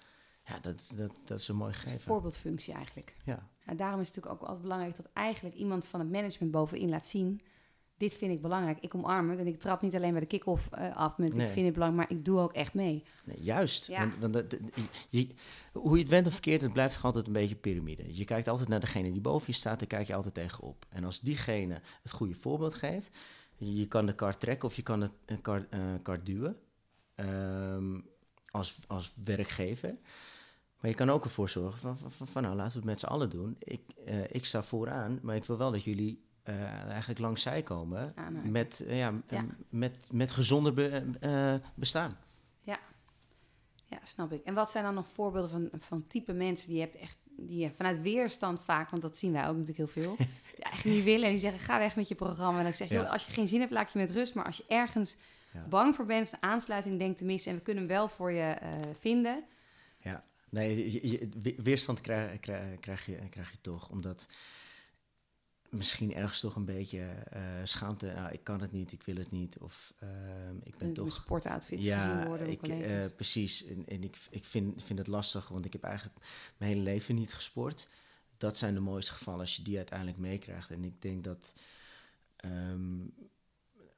Ja, 0.44 0.58
dat, 0.60 0.80
is- 0.80 0.88
dat, 0.88 1.10
dat 1.24 1.38
is 1.40 1.48
een 1.48 1.56
mooi 1.56 1.72
gegeven. 1.72 2.00
voorbeeldfunctie 2.00 2.74
eigenlijk. 2.74 3.16
Ja. 3.24 3.48
Ja, 3.66 3.74
daarom 3.74 4.00
is 4.00 4.06
het 4.06 4.16
natuurlijk 4.16 4.42
ook 4.42 4.48
altijd 4.48 4.62
belangrijk 4.68 4.96
dat 4.96 5.08
eigenlijk 5.12 5.56
iemand 5.56 5.84
van 5.86 6.00
het 6.00 6.10
management 6.10 6.52
bovenin 6.52 6.88
laat 6.88 7.06
zien. 7.06 7.40
Dit 7.96 8.16
vind 8.16 8.32
ik 8.32 8.42
belangrijk. 8.42 8.78
Ik 8.80 8.94
omarm 8.94 9.30
het 9.30 9.38
en 9.38 9.46
ik 9.46 9.60
trap 9.60 9.82
niet 9.82 9.94
alleen 9.94 10.10
bij 10.10 10.20
de 10.20 10.26
kick-off 10.26 10.70
eh, 10.70 10.96
af 10.96 11.18
met 11.18 11.36
Nee. 11.36 11.46
ik 11.46 11.52
vind 11.52 11.64
het 11.64 11.74
belangrijk, 11.74 12.08
maar 12.08 12.18
ik 12.18 12.24
doe 12.24 12.38
ook 12.38 12.52
echt 12.52 12.74
mee. 12.74 13.02
Nee, 13.24 13.40
juist. 13.40 13.86
Ja. 13.86 13.98
Want, 14.00 14.16
want 14.18 14.32
dat- 14.32 14.50
dat- 14.50 14.60
je, 15.10 15.26
hoe 15.72 15.96
je 15.96 16.00
het 16.02 16.10
went 16.10 16.26
of 16.26 16.32
verkeerd, 16.32 16.60
het 16.60 16.72
blijft 16.72 17.02
altijd 17.02 17.26
een 17.26 17.32
beetje 17.32 17.54
piramide. 17.54 18.16
Je 18.16 18.24
kijkt 18.24 18.48
altijd 18.48 18.68
naar 18.68 18.80
degene 18.80 19.12
die 19.12 19.20
boven 19.20 19.46
je 19.46 19.52
staat, 19.52 19.78
daar 19.78 19.88
kijk 19.88 20.06
je 20.06 20.14
altijd 20.14 20.34
tegenop. 20.34 20.86
En 20.88 21.04
als 21.04 21.20
diegene 21.20 21.80
het 22.02 22.12
goede 22.12 22.34
voorbeeld 22.34 22.74
geeft, 22.74 23.16
je, 23.56 23.88
kan 23.88 24.06
de 24.06 24.14
kar 24.14 24.38
trekken 24.38 24.68
of 24.68 24.76
je 24.76 24.82
kan 24.82 25.00
het 25.00 25.12
kar, 25.40 25.66
eh, 25.70 25.80
kar 26.02 26.24
duwen 26.24 26.56
ehm, 27.14 28.00
als, 28.52 28.78
als 28.86 29.12
werkgever. 29.24 29.94
Maar 30.80 30.90
je 30.90 30.96
kan 30.96 31.10
ook 31.10 31.24
ervoor 31.24 31.48
zorgen 31.48 31.78
van, 31.78 31.98
van, 31.98 32.10
van, 32.10 32.26
van, 32.26 32.42
nou, 32.42 32.54
laten 32.54 32.72
we 32.72 32.78
het 32.78 32.86
met 32.86 33.00
z'n 33.00 33.06
allen 33.06 33.30
doen. 33.30 33.56
Ik, 33.58 33.80
eh, 34.06 34.22
ik 34.30 34.44
sta 34.44 34.62
vooraan, 34.62 35.18
maar 35.22 35.36
ik 35.36 35.44
wil 35.44 35.56
wel 35.56 35.70
dat 35.72 35.84
jullie 35.84 36.22
eh, 36.42 36.60
eigenlijk 36.88 37.20
langs 37.20 37.42
zij 37.42 37.62
komen 37.62 38.12
Aanhaken. 38.16 38.50
met, 38.50 38.84
eh, 38.86 38.98
ja, 38.98 39.12
Ja. 39.28 39.44
met, 39.68 40.08
met 40.12 40.30
gezonder 40.30 40.74
be- 40.74 41.60
bestaan. 41.74 42.16
Ja, 43.88 43.98
snap 44.02 44.32
ik. 44.32 44.44
En 44.44 44.54
wat 44.54 44.70
zijn 44.70 44.84
dan 44.84 44.94
nog 44.94 45.08
voorbeelden 45.08 45.50
van, 45.50 45.68
van 45.80 46.06
type 46.06 46.32
mensen 46.32 46.66
die 46.66 46.76
je 46.76 46.82
hebt 46.82 46.96
echt, 46.96 47.16
die 47.36 47.70
vanuit 47.74 48.00
weerstand 48.02 48.60
vaak, 48.60 48.90
want 48.90 49.02
dat 49.02 49.16
zien 49.18 49.32
wij 49.32 49.48
ook 49.48 49.56
natuurlijk 49.56 49.78
heel 49.94 50.02
veel. 50.04 50.16
ja, 50.58 50.64
eigenlijk 50.64 50.96
niet 50.96 51.04
willen. 51.04 51.24
En 51.24 51.30
die 51.30 51.40
zeggen, 51.40 51.60
ga 51.60 51.78
weg 51.78 51.96
met 51.96 52.08
je 52.08 52.14
programma. 52.14 52.58
En 52.58 52.64
dan 52.64 52.74
zeg 52.74 52.88
Ja. 52.88 53.00
joh, 53.00 53.10
als 53.10 53.26
je 53.26 53.32
geen 53.32 53.48
zin 53.48 53.60
hebt, 53.60 53.72
laat 53.72 53.82
ik 53.82 53.88
je 53.88 53.98
met 53.98 54.10
rust. 54.10 54.34
Maar 54.34 54.44
als 54.44 54.56
je 54.56 54.64
ergens 54.68 55.16
Ja. 55.52 55.66
bang 55.68 55.94
voor 55.94 56.06
bent, 56.06 56.32
een 56.32 56.42
aansluiting 56.42 56.98
denkt 56.98 57.18
te 57.18 57.24
missen... 57.24 57.50
en 57.52 57.56
we 57.58 57.62
kunnen 57.62 57.82
hem 57.84 57.92
wel 57.92 58.08
voor 58.08 58.32
je 58.32 58.50
eh, 58.50 58.70
vinden... 58.98 59.44
Ja, 59.98 60.24
nee, 60.50 60.92
je- 60.92 61.08
je- 61.08 61.28
we- 61.42 61.54
weerstand 61.62 62.00
krijg, 62.00 62.40
krijg, 62.40 62.80
krijg, 62.80 63.06
je, 63.06 63.28
krijg 63.30 63.50
je 63.50 63.60
toch. 63.60 63.88
Omdat 63.90 64.26
misschien 65.70 66.14
ergens 66.14 66.40
toch 66.40 66.56
een 66.56 66.64
beetje 66.64 67.00
eh, 67.30 67.42
schaamte. 67.64 68.12
Nou, 68.16 68.32
ik 68.32 68.44
kan 68.44 68.60
het 68.60 68.72
niet, 68.72 68.92
ik 68.92 69.02
wil 69.02 69.16
het 69.16 69.30
niet. 69.30 69.58
Of 69.58 69.94
ehm, 69.98 70.56
ik 70.56 70.76
ben 70.76 70.88
met 70.88 70.98
een 70.98 71.04
toch. 71.04 71.12
sportoutfit 71.12 71.78
gezien 71.86 72.26
worden 72.26 72.50
ik, 72.50 72.68
eh, 72.68 73.04
precies. 73.16 73.64
En, 73.66 73.84
en 73.86 74.02
ik, 74.04 74.16
ik 74.30 74.44
vind, 74.44 74.82
vind 74.82 74.98
het 74.98 75.08
lastig, 75.08 75.48
want 75.48 75.64
ik 75.64 75.72
heb 75.72 75.82
eigenlijk 75.84 76.16
mijn 76.56 76.70
hele 76.70 76.82
leven 76.82 77.14
niet 77.14 77.34
gesport. 77.34 77.88
Dat 78.36 78.56
zijn 78.56 78.74
de 78.74 78.80
mooiste 78.80 79.12
gevallen 79.12 79.40
als 79.40 79.56
je 79.56 79.62
die 79.62 79.76
uiteindelijk 79.76 80.18
meekrijgt. 80.18 80.70
En 80.70 80.84
ik 80.84 81.02
denk 81.02 81.24
dat. 81.24 81.54
ehm, 82.36 83.00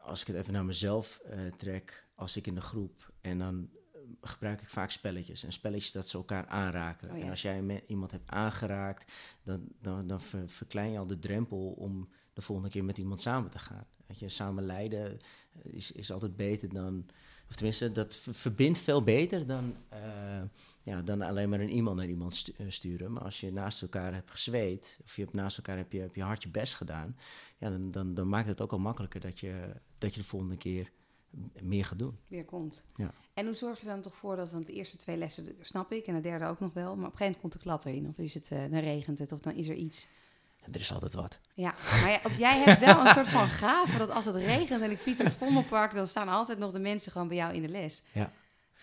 als 0.05 0.21
ik 0.21 0.27
het 0.27 0.37
even 0.37 0.53
naar 0.53 0.65
mezelf 0.65 1.19
eh, 1.19 1.47
trek, 1.57 2.09
als 2.15 2.37
ik 2.37 2.47
in 2.47 2.55
de 2.55 2.61
groep 2.61 3.13
en 3.21 3.39
dan 3.39 3.69
eh, 3.93 4.01
gebruik 4.21 4.61
ik 4.63 4.69
vaak 4.71 4.91
spelletjes. 4.91 5.45
En 5.45 5.53
spelletjes 5.53 5.93
dat 5.93 6.09
ze 6.09 6.17
elkaar 6.17 6.47
aanraken. 6.47 7.11
Oh 7.11 7.17
ja. 7.17 7.25
En 7.25 7.31
als 7.31 7.43
jij 7.43 7.83
iemand 7.87 8.11
hebt 8.11 8.31
aangeraakt, 8.31 9.13
dan, 9.43 9.69
dan, 9.81 10.07
dan 10.07 10.21
ver- 10.21 10.49
verklein 10.49 10.91
je 10.91 10.99
al 10.99 11.07
de 11.07 11.19
drempel 11.19 11.71
om 11.73 12.09
de 12.33 12.43
volgende 12.43 12.71
keer 12.71 12.85
met 12.85 12.99
iemand 12.99 13.21
samen 13.21 13.51
te 13.51 13.59
gaan. 13.59 13.87
Weet 14.07 14.19
je, 14.19 14.29
samen 14.29 14.65
lijden 14.65 15.21
eh, 15.53 15.73
is, 15.73 15.93
is 15.93 16.13
altijd 16.13 16.37
beter 16.37 16.69
dan. 16.69 17.07
Of 17.55 17.61
tenminste, 17.61 17.93
dat 17.93 18.17
ver- 18.17 18.35
verbindt 18.35 18.79
veel 18.79 19.03
beter 19.03 19.47
dan, 19.47 19.77
eh, 19.89 20.01
ja, 20.83 21.03
dan 21.03 21.23
alleen 21.23 21.49
maar 21.49 21.61
een 21.61 21.69
e-mail 21.71 21.95
naar 21.95 22.07
iemand 22.09 22.35
stu- 22.35 22.53
eh, 22.59 22.67
sturen. 22.69 23.13
Maar 23.13 23.23
als 23.23 23.41
je 23.41 23.53
naast 23.53 23.83
elkaar 23.83 24.15
hebt 24.15 24.31
gezweet, 24.31 25.01
of 25.05 25.17
je 25.17 25.23
hebt 25.23 25.35
naast 25.35 25.57
elkaar 25.57 25.77
heb 25.77 25.93
je, 25.93 26.01
heb 26.01 26.15
je 26.15 26.23
hard 26.23 26.43
je 26.43 26.49
best 26.49 26.75
gedaan, 26.75 27.17
ja, 27.59 27.71
dan, 27.71 27.91
dan, 27.91 28.15
dan 28.15 28.29
maakt 28.29 28.49
het 28.49 28.61
ook 28.61 28.73
al 28.73 28.79
makkelijker 28.79 29.21
dat 29.21 29.39
je, 29.39 29.73
dat 29.99 30.15
je 30.15 30.21
de 30.21 30.27
volgende 30.27 30.57
keer 30.57 30.91
meer 31.63 31.85
gaat 31.85 31.99
doen. 31.99 32.19
weer 32.27 32.45
komt. 32.45 32.85
Ja. 32.95 33.15
En 33.35 33.45
hoe 33.45 33.55
zorg 33.55 33.81
je 33.81 33.87
dan 33.87 34.01
toch 34.01 34.15
voor 34.15 34.37
dat, 34.37 34.51
want 34.51 34.67
de 34.67 34.73
eerste 34.73 34.97
twee 34.97 35.17
lessen 35.17 35.57
snap 35.61 35.93
ik 35.93 36.07
en 36.07 36.15
de 36.15 36.21
derde 36.21 36.45
ook 36.47 36.61
nog 36.61 36.73
wel, 36.73 36.97
maar 36.97 37.07
op 37.07 37.13
een 37.13 37.17
gegeven 37.19 37.25
moment 37.25 37.41
komt 37.41 37.53
de 37.53 37.59
klad 37.59 37.85
erin. 37.85 38.09
Of 38.09 38.19
is 38.19 38.35
het, 38.35 38.51
eh, 38.51 38.59
dan 38.59 38.81
regent 38.81 39.19
het, 39.19 39.33
of 39.33 39.41
dan 39.41 39.55
is 39.55 39.69
er 39.69 39.77
iets. 39.77 40.09
Er 40.73 40.81
is 40.81 40.93
altijd 40.93 41.15
wat. 41.15 41.39
Ja, 41.55 41.75
maar 42.03 42.21
jij 42.39 42.59
hebt 42.63 42.85
wel 42.85 43.01
een 43.01 43.13
soort 43.13 43.29
van 43.29 43.49
gave 43.49 43.99
dat 43.99 44.11
als 44.11 44.25
het 44.25 44.35
regent 44.37 44.83
en 44.83 44.91
ik 44.91 44.99
fiets 44.99 45.19
door 45.19 45.27
het 45.27 45.37
Vondelpark, 45.37 45.95
dan 45.95 46.09
staan 46.09 46.29
altijd 46.29 46.59
nog 46.59 46.73
de 46.73 46.79
mensen 46.81 47.13
gewoon 47.13 47.29
bij 47.29 47.37
jou 47.37 47.55
in 47.55 47.63
de 47.63 47.69
les. 47.69 48.03
Ja. 48.13 48.33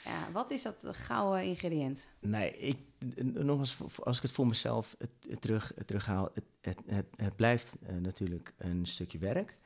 Ja, 0.06 0.32
wat 0.32 0.52
is 0.52 0.62
dat 0.62 0.86
gouden 0.92 1.44
ingrediënt? 1.44 2.08
Nee, 2.20 2.58
ik, 2.58 2.78
n- 3.24 3.46
nogmaals, 3.46 3.78
als 4.04 4.18
ik 4.18 4.24
het 4.24 4.32
voor 4.32 4.48
mezelf 4.48 4.96
het, 4.98 5.10
het 5.30 5.42
terug, 5.42 5.72
het 5.76 5.88
terughaal, 5.88 6.30
het, 6.34 6.44
het, 6.62 6.78
het, 6.86 7.06
het 7.16 7.36
blijft 7.36 7.76
eh, 7.86 7.96
natuurlijk 7.96 8.54
een 8.58 8.86
stukje 8.86 9.18
werk. 9.18 9.58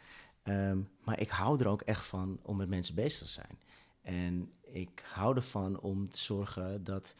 Ehm, 0.43 0.77
maar 1.03 1.19
ik 1.19 1.29
hou 1.29 1.59
er 1.59 1.67
ook 1.67 1.81
echt 1.81 2.05
van 2.05 2.39
om 2.41 2.57
met 2.57 2.69
mensen 2.69 2.95
bezig 2.95 3.27
te 3.27 3.33
zijn. 3.33 3.59
En 4.01 4.51
ik 4.61 5.03
hou 5.13 5.35
ervan 5.35 5.79
om 5.79 6.09
te 6.09 6.19
zorgen 6.19 6.83
dat, 6.83 7.15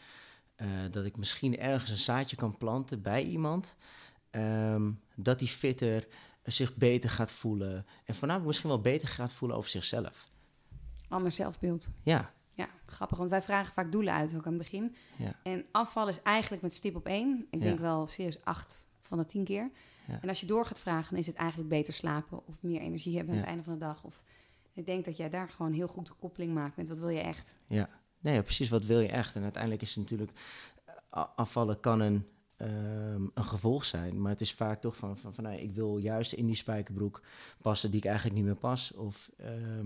eh, 0.56 0.68
dat 0.92 1.06
ik 1.06 1.18
misschien 1.18 1.60
ergens 1.60 1.90
een 1.90 1.96
zaadje 1.98 2.36
kan 2.36 2.58
planten 2.58 3.02
bij 3.02 3.24
iemand. 3.24 3.76
Ehm, 4.36 4.92
dat 5.16 5.40
die 5.40 5.48
fitter 5.48 6.08
zich 6.44 6.76
beter 6.76 7.10
gaat 7.10 7.32
voelen. 7.32 7.86
En 8.06 8.14
voornamelijk 8.16 8.46
misschien 8.48 8.70
wel 8.70 8.82
beter 8.82 9.08
gaat 9.08 9.34
voelen 9.34 9.58
over 9.58 9.70
zichzelf. 9.70 10.30
Ander 11.10 11.32
zelfbeeld. 11.32 11.90
Ja, 12.04 12.34
Ja, 12.56 12.68
grappig, 12.86 13.18
want 13.18 13.30
wij 13.30 13.42
vragen 13.42 13.74
vaak 13.74 13.92
doelen 13.92 14.14
uit 14.14 14.36
ook 14.36 14.46
aan 14.46 14.54
het 14.54 14.62
begin. 14.62 14.96
ja, 15.18 15.40
En 15.44 15.66
afval 15.72 16.08
is 16.08 16.22
eigenlijk 16.22 16.62
met 16.64 16.74
stip 16.76 16.96
op 16.96 17.06
één. 17.06 17.48
Ik 17.50 17.60
Ja. 17.60 17.66
denk 17.66 17.80
wel 17.80 18.08
serieus 18.08 18.44
acht 18.44 18.88
van 19.02 19.18
de 19.18 19.26
tien 19.26 19.44
keer. 19.44 19.70
Ja. 20.08 20.20
En 20.22 20.30
als 20.30 20.40
je 20.40 20.46
door 20.46 20.66
gaat 20.66 20.80
vragen, 20.80 21.10
dan 21.10 21.20
is 21.20 21.28
het 21.28 21.36
eigenlijk 21.36 21.70
beter 21.70 21.94
slapen 21.94 22.48
of 22.48 22.56
meer 22.60 22.82
energie 22.82 23.16
hebben 23.16 23.34
aan 23.34 23.40
het 23.40 23.50
einde 23.50 23.64
van 23.64 23.74
de 23.74 23.80
dag. 23.80 24.04
Of 24.04 24.24
ik 24.74 24.86
denk 24.86 25.06
dat 25.06 25.18
jij 25.18 25.30
daar 25.30 25.50
gewoon 25.50 25.72
heel 25.72 25.88
goed 25.88 26.06
de 26.08 26.14
koppeling 26.20 26.54
maakt 26.54 26.76
met 26.78 26.88
wat 26.88 27.00
wil 27.00 27.10
je 27.10 27.20
echt. 27.22 27.56
Ja, 27.68 27.90
nee, 28.20 28.42
precies. 28.44 28.70
Wat 28.70 28.86
wil 28.86 29.00
je 29.00 29.08
echt? 29.10 29.36
En 29.36 29.44
uiteindelijk 29.44 29.82
is 29.82 29.96
het 29.96 30.10
natuurlijk... 30.10 30.32
eh, 31.10 31.24
Afvallen 31.36 31.80
kan 31.80 32.00
een, 32.00 32.28
ehm, 32.58 33.24
een 33.34 33.44
gevolg 33.44 33.86
zijn. 33.86 34.22
Maar 34.22 34.32
het 34.32 34.42
is 34.42 34.54
vaak 34.54 34.82
toch 34.82 34.96
van... 34.96 35.18
van, 35.18 35.34
van 35.34 35.44
nou, 35.44 35.56
ik 35.58 35.72
wil 35.74 35.98
juist 35.98 36.34
in 36.34 36.46
die 36.46 36.56
spijkerbroek 36.56 37.22
passen 37.62 37.90
die 37.92 38.00
ik 38.00 38.06
eigenlijk 38.06 38.36
niet 38.36 38.46
meer 38.46 38.56
pas. 38.56 38.92
Of... 38.94 39.30
ehm, 39.38 39.86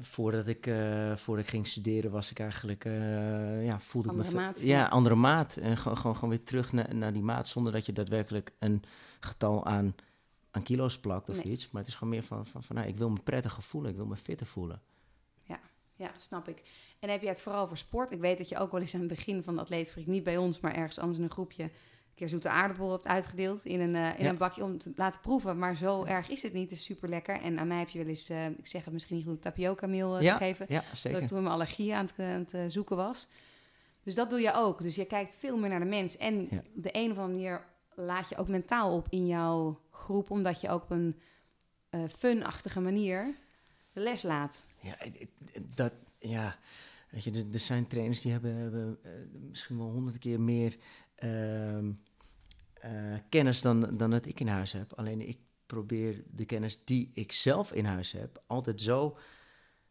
Voordat 0.00 0.46
ik, 0.46 0.66
eh, 0.66 1.16
voordat 1.16 1.44
ik 1.44 1.50
ging 1.50 1.66
studeren 1.66 2.10
was 2.10 2.30
ik 2.30 2.38
eigenlijk, 2.38 2.84
eh, 2.84 3.64
ja, 3.64 3.80
voelde 3.80 4.08
ik 4.08 4.14
me... 4.14 4.22
Andere 4.22 4.36
maat, 4.40 4.60
Ja, 4.60 4.78
ja. 4.78 4.86
andere 4.86 5.14
maat. 5.14 5.56
En 5.56 5.76
gewoon, 5.76 5.96
gewoon, 5.96 6.14
gewoon 6.14 6.30
weer 6.30 6.44
terug 6.44 6.72
naar, 6.72 6.94
naar 6.94 7.12
die 7.12 7.22
maat, 7.22 7.48
zonder 7.48 7.72
dat 7.72 7.86
je 7.86 7.92
daadwerkelijk 7.92 8.52
een 8.58 8.82
getal 9.20 9.66
aan, 9.66 9.94
aan 10.50 10.62
kilo's 10.62 10.98
plakt 10.98 11.28
of 11.28 11.44
Nee. 11.44 11.52
iets. 11.52 11.70
Maar 11.70 11.80
het 11.82 11.90
is 11.90 11.96
gewoon 11.96 12.12
meer 12.12 12.22
van, 12.22 12.46
van, 12.46 12.62
van 12.62 12.76
nou, 12.76 12.88
ik 12.88 12.96
wil 12.96 13.10
me 13.10 13.20
prettiger 13.24 13.62
voelen, 13.62 13.90
ik 13.90 13.96
wil 13.96 14.06
me 14.06 14.16
fitter 14.16 14.46
voelen. 14.46 14.80
Ja, 15.96 16.10
snap 16.16 16.48
ik. 16.48 16.62
En 17.04 17.10
heb 17.10 17.22
je 17.22 17.28
het 17.28 17.40
vooral 17.40 17.68
voor 17.68 17.78
sport? 17.78 18.10
Ik 18.10 18.20
weet 18.20 18.38
dat 18.38 18.48
je 18.48 18.58
ook 18.58 18.70
wel 18.72 18.80
eens 18.80 18.94
aan 18.94 19.00
het 19.00 19.08
begin 19.08 19.42
van 19.42 19.54
de 19.54 19.60
atleetfabriek, 19.60 20.06
niet 20.06 20.22
bij 20.24 20.36
ons, 20.36 20.60
maar 20.60 20.74
ergens 20.74 20.98
anders 20.98 21.18
in 21.18 21.24
een 21.24 21.30
groepje, 21.30 21.62
een 21.62 21.70
keer 22.14 22.28
zoete 22.28 22.48
aardappel 22.48 22.90
hebt 22.92 23.06
uitgedeeld 23.06 23.64
in 23.64 23.80
een, 23.80 23.94
eh, 23.94 24.18
in 24.18 24.24
Ja. 24.24 24.30
een 24.30 24.36
bakje 24.36 24.64
om 24.64 24.78
te 24.78 24.92
laten 24.96 25.20
proeven. 25.20 25.58
Maar 25.58 25.76
zo 25.76 26.04
erg 26.04 26.28
is 26.28 26.42
het 26.42 26.52
niet. 26.52 26.70
Het 26.70 26.78
is 26.78 26.84
super 26.84 27.08
lekker. 27.08 27.40
En 27.40 27.58
aan 27.58 27.66
mij 27.68 27.78
heb 27.78 27.88
je 27.88 27.98
wel 27.98 28.08
eens, 28.08 28.28
eh, 28.28 28.46
ik 28.46 28.66
zeg 28.66 28.84
het 28.84 28.92
misschien 28.92 29.16
niet 29.16 29.26
goed, 29.26 29.42
tapioca 29.42 29.86
meel 29.86 30.20
Ja, 30.20 30.36
gegeven. 30.36 30.66
Ja, 30.68 30.82
Dat 30.90 30.98
zeker. 30.98 31.22
ik 31.22 31.26
toen 31.28 31.42
mijn 31.42 31.54
allergie 31.54 31.94
aan 31.94 32.06
het, 32.06 32.14
aan 32.18 32.24
het 32.26 32.54
eh, 32.54 32.60
zoeken 32.66 32.96
was. 32.96 33.28
Dus 34.02 34.14
dat 34.14 34.30
doe 34.30 34.40
je 34.40 34.52
ook. 34.54 34.82
Dus 34.82 34.94
je 34.94 35.04
kijkt 35.04 35.36
veel 35.36 35.56
meer 35.56 35.70
naar 35.70 35.80
de 35.80 35.84
mens. 35.86 36.16
En 36.16 36.40
Ja. 36.50 36.56
op 36.58 36.64
de 36.82 36.90
een 36.92 37.10
of 37.10 37.18
andere 37.18 37.28
manier 37.38 37.64
laat 37.94 38.28
je 38.28 38.36
ook 38.36 38.48
mentaal 38.48 38.94
op 38.96 39.06
in 39.10 39.26
jouw 39.26 39.80
groep, 39.90 40.30
omdat 40.30 40.60
je 40.60 40.68
ook 40.70 40.82
op 40.82 40.90
een 40.90 41.20
eh 41.90 42.00
funachtige 42.16 42.80
manier 42.80 43.34
de 43.92 44.00
les 44.00 44.22
laat. 44.22 44.64
Ja, 44.80 44.96
dat, 45.74 45.92
ja. 46.18 46.56
Weet 47.14 47.24
je, 47.24 47.30
er, 47.30 47.44
er 47.52 47.60
zijn 47.60 47.86
trainers 47.86 48.20
die 48.20 48.32
hebben, 48.32 48.54
hebben 48.54 48.98
eh, 49.02 49.10
misschien 49.48 49.78
wel 49.78 49.90
honderd 49.90 50.18
keer 50.18 50.40
meer 50.40 50.76
ehm, 51.14 51.92
eh, 52.72 52.92
kennis 53.28 53.62
dan, 53.62 53.96
dan 53.96 54.10
dat 54.10 54.26
ik 54.26 54.40
in 54.40 54.48
huis 54.48 54.72
heb. 54.72 54.92
Alleen 54.92 55.28
ik 55.28 55.38
probeer 55.66 56.24
de 56.30 56.44
kennis 56.44 56.84
die 56.84 57.10
ik 57.12 57.32
zelf 57.32 57.72
in 57.72 57.84
huis 57.84 58.12
heb, 58.12 58.42
altijd 58.46 58.80
zo 58.80 59.18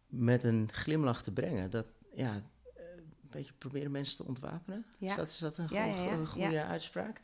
met 0.08 0.44
een 0.44 0.70
glimlach 0.72 1.24
te 1.24 1.32
brengen. 1.32 1.70
Dat, 1.70 1.86
ja, 2.14 2.34
eh, 2.76 2.84
een 2.96 3.30
beetje 3.30 3.54
proberen 3.58 3.92
mensen 3.92 4.18
te 4.18 4.26
ontwapenen. 4.26 4.86
Ja. 5.00 5.10
Is, 5.10 5.16
dat, 5.16 5.28
is 5.28 5.38
dat 5.38 5.58
een 5.58 5.68
ja, 5.70 5.86
ja, 5.86 6.26
goede 6.26 6.50
ja. 6.50 6.68
uitspraak? 6.68 7.22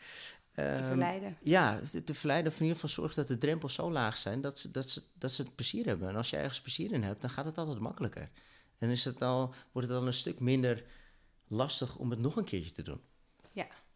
Te 0.52 0.62
Ehm, 0.62 0.86
verleiden. 0.86 1.38
ja, 1.42 1.80
te, 2.06 2.14
verleiden 2.14 2.52
of 2.52 2.58
in 2.58 2.66
ieder 2.66 2.80
geval 2.80 2.96
zorgen 2.96 3.16
dat 3.16 3.28
de 3.28 3.38
drempels 3.38 3.74
zo 3.74 3.92
laag 3.92 4.18
zijn 4.18 4.42
dat 4.42 4.60
ze, 4.60 4.72
dat, 4.72 4.90
ze, 4.90 5.04
dat 5.14 5.32
ze 5.32 5.42
het 5.42 5.56
plezier 5.56 5.86
hebben. 5.86 6.10
En 6.10 6.16
als 6.16 6.30
je 6.30 6.38
ergens 6.38 6.62
plezier 6.62 6.92
in 6.92 7.04
hebt, 7.04 7.22
dan 7.22 7.30
gaat 7.30 7.46
het 7.46 7.58
altijd 7.58 7.80
makkelijker. 7.80 8.30
En 8.80 8.90
is 8.90 9.06
het 9.06 9.22
al, 9.22 9.54
wordt 9.72 9.88
het 9.88 9.98
al 9.98 10.08
een 10.08 10.14
stuk 10.14 10.40
minder 10.40 10.84
lastig 11.48 11.98
om 11.98 12.10
het 12.10 12.20
nog 12.20 12.36
een 12.36 12.44
keertje 12.44 12.72
te 12.72 12.82
doen. 12.84 13.02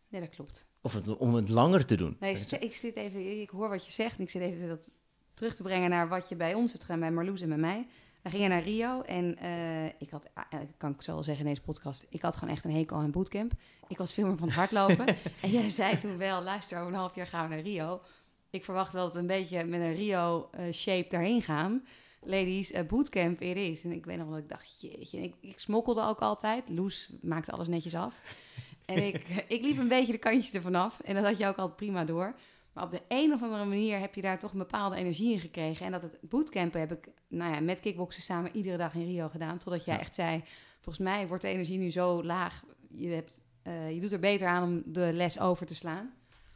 Nee, 0.10 0.22
dat 0.22 0.30
klopt. 0.36 0.66
Of 0.82 0.94
het, 0.94 1.18
om 1.18 1.34
het 1.34 1.50
langer 1.50 1.86
te 1.86 1.96
doen. 1.96 2.18
Nee, 2.20 2.32
ik, 2.32 2.38
zit- 2.38 2.64
ik 2.64 2.76
zit 2.76 2.96
even, 2.96 3.42
ik 3.42 3.50
hoor 3.50 3.70
wat 3.70 3.86
je 3.86 3.92
zegt. 3.92 4.18
En 4.18 4.24
ik 4.24 4.30
zit 4.30 4.42
even 4.42 4.68
dat 4.68 4.92
terug 5.34 5.56
te 5.56 5.64
brengen 5.64 5.90
naar 5.90 6.08
wat 6.08 6.30
je 6.30 6.36
bij 6.36 6.54
ons 6.54 6.72
hebt 6.72 6.84
gedaan, 6.84 7.00
bij 7.00 7.12
Marloes 7.12 7.42
en 7.42 7.50
bij 7.50 7.58
mij. 7.58 7.88
We 8.22 8.30
gingen 8.30 8.50
naar 8.50 8.64
Rio 8.64 9.02
en 9.02 9.38
eh, 9.38 9.86
ik 9.86 10.10
had, 10.10 10.28
eh, 10.50 10.60
kan 10.78 10.92
ik 10.92 11.02
zo 11.02 11.14
wel 11.14 11.24
zeggen 11.24 11.44
in 11.46 11.50
deze 11.50 11.66
podcast, 11.66 12.06
ik 12.10 12.22
had 12.22 12.36
gewoon 12.36 12.54
echt 12.54 12.64
een 12.64 12.72
hekel 12.72 12.98
aan 12.98 13.12
bootcamp. 13.12 13.52
Ik 13.88 13.98
was 13.98 14.14
veel 14.14 14.28
meer 14.28 14.38
van 14.38 14.48
het 14.48 14.56
hardlopen. 14.58 15.06
en 15.42 15.50
jij 15.50 15.70
zei 15.70 15.98
toen 16.00 16.18
wel, 16.18 16.42
luister, 16.42 16.78
over 16.80 16.92
een 16.94 16.98
half 17.00 17.16
jaar 17.16 17.28
gaan 17.28 17.50
we 17.50 17.56
naar 17.56 17.64
Rio. 17.64 18.02
Ik 18.50 18.64
verwacht 18.64 18.94
wel 18.94 19.04
dat 19.04 19.14
we 19.14 19.20
een 19.20 19.28
beetje 19.28 19.66
met 19.66 19.82
een 19.82 19.96
Rio-shape 19.96 21.08
daarheen 21.10 21.42
gaan. 21.42 21.86
Ladies, 22.26 22.72
eh, 22.72 22.86
bootcamp 22.86 23.42
it 23.42 23.58
is. 23.58 23.84
En 23.84 23.92
ik 23.92 24.06
weet 24.06 24.18
nog 24.18 24.26
wel 24.26 24.36
dat 24.36 24.44
ik 24.44 24.50
dacht, 24.50 24.82
jeetje. 24.82 25.22
Ik, 25.22 25.34
ik 25.42 25.60
smokkelde 25.60 26.04
ook 26.04 26.20
altijd. 26.20 26.70
Loes 26.70 27.12
maakte 27.22 27.52
alles 27.52 27.68
netjes 27.68 27.96
af. 27.96 28.22
En 28.86 29.06
ik, 29.06 29.28
ik 29.48 29.62
liep 29.62 29.78
een 29.78 29.88
beetje 29.88 30.12
de 30.12 30.18
kantjes 30.18 30.54
ervan 30.54 30.76
af. 30.76 31.00
En 31.00 31.16
dat 31.16 31.24
had 31.24 31.38
je 31.38 31.48
ook 31.48 31.56
altijd 31.58 31.76
prima 31.78 32.06
door. 32.06 32.36
Maar 32.74 32.84
op 32.84 32.92
de 32.92 33.02
een 33.08 33.34
of 33.34 33.44
andere 33.44 33.66
manier 33.66 34.00
heb 34.00 34.16
je 34.16 34.22
daar 34.22 34.40
toch 34.40 34.52
een 34.52 34.58
bepaalde 34.58 34.96
energie 34.96 35.34
in 35.34 35.40
gekregen. 35.40 35.86
En 35.86 35.92
dat 35.92 36.02
het 36.02 36.18
bootcampen 36.22 36.80
heb 36.80 36.92
ik 36.92 37.08
nou 37.28 37.54
ja, 37.54 37.60
met 37.60 37.80
kickboksen 37.80 38.24
samen 38.24 38.56
iedere 38.56 38.78
dag 38.78 38.94
in 38.94 39.06
Rio 39.06 39.30
gedaan. 39.30 39.58
Totdat 39.58 39.86
jij 39.86 39.94
Ja. 39.96 40.00
echt 40.00 40.16
zei, 40.16 40.44
volgens 40.80 41.06
mij 41.06 41.28
wordt 41.28 41.44
de 41.44 41.50
energie 41.50 41.78
nu 41.78 41.92
zo 41.92 42.24
laag. 42.24 42.64
Je, 42.90 43.08
hebt, 43.08 43.42
eh, 43.62 43.92
je 43.94 44.00
doet 44.00 44.12
er 44.12 44.20
beter 44.20 44.48
aan 44.48 44.64
om 44.64 44.84
de 44.86 45.10
les 45.14 45.40
over 45.40 45.66
te 45.66 45.76
slaan. 45.76 46.14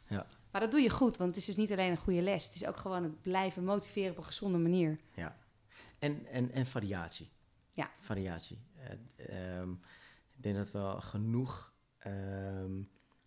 Ja. 0.08 0.26
Maar 0.52 0.60
dat 0.60 0.70
doe 0.70 0.80
je 0.80 0.90
goed, 0.90 1.16
want 1.16 1.28
het 1.30 1.38
is 1.38 1.44
dus 1.44 1.56
niet 1.56 1.72
alleen 1.72 1.90
een 1.90 1.96
goede 1.98 2.22
les. 2.22 2.44
Het 2.44 2.54
is 2.54 2.66
ook 2.66 2.76
gewoon 2.76 3.02
het 3.02 3.22
blijven 3.22 3.64
motiveren 3.64 4.10
op 4.10 4.16
een 4.16 4.24
gezonde 4.24 4.58
manier. 4.58 4.98
En, 5.98 6.26
en, 6.26 6.50
en 6.50 6.66
variatie. 6.66 7.30
Ja. 7.70 7.90
Variatie. 8.00 8.58
Eh, 8.74 9.60
ehm, 9.60 9.70
ik 10.36 10.42
denk 10.42 10.56
dat 10.56 10.70
we 10.70 10.94
genoeg 10.98 11.74
ehm, 11.98 12.82